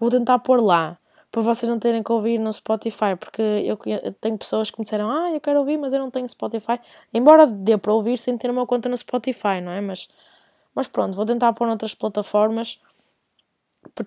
Vou 0.00 0.10
tentar 0.10 0.40
pôr 0.40 0.60
lá 0.60 0.98
para 1.30 1.42
vocês 1.42 1.70
não 1.70 1.78
terem 1.78 2.02
que 2.02 2.10
ouvir 2.10 2.38
no 2.38 2.52
Spotify, 2.52 3.14
porque 3.18 3.40
eu, 3.40 3.78
tenho 4.20 4.36
pessoas 4.36 4.70
que 4.70 4.78
me 4.78 4.84
disseram, 4.84 5.10
ah, 5.10 5.30
eu 5.30 5.40
quero 5.40 5.60
ouvir, 5.60 5.76
mas 5.76 5.92
eu 5.92 6.00
não 6.00 6.10
tenho 6.10 6.28
Spotify. 6.28 6.80
Embora 7.14 7.46
dê 7.46 7.78
para 7.78 7.92
ouvir 7.92 8.18
sem 8.18 8.36
ter 8.36 8.50
uma 8.50 8.66
conta 8.66 8.88
no 8.88 8.96
Spotify, 8.96 9.60
não 9.62 9.70
é? 9.70 9.80
Mas, 9.80 10.08
mas 10.74 10.88
pronto, 10.88 11.14
vou 11.14 11.24
tentar 11.24 11.52
pôr 11.52 11.66
noutras 11.66 11.94
plataformas 11.94 12.80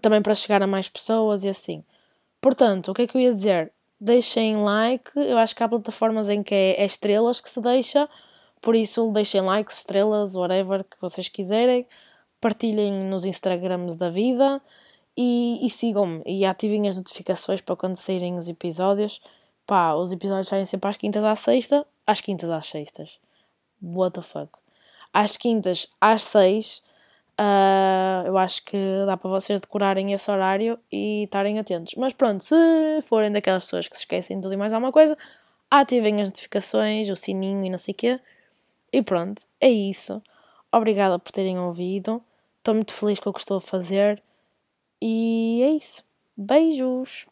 também 0.02 0.22
para 0.22 0.36
chegar 0.36 0.62
a 0.62 0.68
mais 0.68 0.90
pessoas 0.90 1.44
e 1.44 1.50
assim. 1.50 1.84
Portanto, 2.42 2.92
o 2.92 2.94
que 2.94 3.04
é 3.04 3.08
que 3.08 3.18
eu 3.18 3.22
ia 3.22 3.34
dizer? 3.34 3.72
Deixem 4.00 4.58
like, 4.58 5.12
eu 5.16 5.38
acho 5.38 5.56
que 5.56 5.64
há 5.64 5.70
plataformas 5.70 6.28
em 6.28 6.44
que 6.44 6.54
é, 6.54 6.82
é 6.82 6.86
estrelas 6.86 7.40
que 7.40 7.50
se 7.50 7.62
deixa, 7.62 8.10
por 8.62 8.76
isso 8.76 9.10
deixem 9.12 9.42
likes, 9.42 9.78
estrelas, 9.78 10.36
whatever 10.36 10.84
que 10.84 11.00
vocês 11.00 11.30
quiserem 11.30 11.88
partilhem 12.42 13.06
nos 13.06 13.24
Instagrams 13.24 13.96
da 13.96 14.10
vida 14.10 14.62
e, 15.16 15.66
e 15.66 15.70
sigam-me 15.70 16.22
e 16.26 16.46
ativem 16.46 16.88
as 16.88 16.96
notificações 16.96 17.62
para 17.62 17.76
quando 17.76 17.96
saírem 17.96 18.38
os 18.38 18.48
episódios. 18.48 19.22
Pá, 19.66 19.94
os 19.94 20.12
episódios 20.12 20.48
saem 20.48 20.66
sempre 20.66 20.90
às 20.90 20.98
quintas 20.98 21.24
à 21.24 21.36
sexta, 21.36 21.86
às 22.06 22.22
quintas 22.22 22.50
às 22.50 22.66
sextas. 22.66 23.20
What 23.82 24.16
the 24.16 24.22
fuck? 24.22 24.52
Às 25.14 25.38
quintas 25.38 25.88
às 26.02 26.24
seis, 26.24 26.82
uh, 27.40 28.26
eu 28.26 28.38
acho 28.38 28.64
que 28.66 28.78
dá 29.06 29.16
para 29.16 29.30
vocês 29.30 29.62
decorarem 29.62 30.12
esse 30.14 30.30
horário 30.30 30.80
e 30.92 31.24
estarem 31.24 31.60
atentos. 31.60 31.94
Mas 31.96 32.14
pronto, 32.14 32.44
se 32.44 32.56
forem 33.04 33.32
daquelas 33.32 33.66
pessoas 33.66 33.88
que 33.88 33.96
se 33.96 34.02
esquecem 34.02 34.38
de 34.38 34.44
tudo 34.44 34.54
e 34.54 34.58
mais 34.58 34.74
alguma 34.74 34.92
coisa, 34.92 35.18
ativem 35.70 36.22
as 36.22 36.30
notificações, 36.30 37.10
o 37.10 37.16
sininho 37.16 37.64
e 37.66 37.70
não 37.70 37.78
sei 37.78 37.94
o 37.94 37.98
quê. 37.98 38.20
E 38.92 39.02
pronto, 39.02 39.44
é 39.60 39.70
isso. 39.70 40.22
Obrigada 40.72 41.18
por 41.20 41.32
terem 41.32 41.60
ouvido. 41.60 42.24
Estou 42.58 42.74
muito 42.74 42.94
feliz 42.94 43.20
com 43.20 43.30
o 43.30 43.34
que 43.34 43.40
estou 43.40 43.58
a 43.58 43.62
fazer. 43.62 44.22
E 45.06 45.62
é 45.62 45.72
isso. 45.72 46.02
Beijos! 46.38 47.26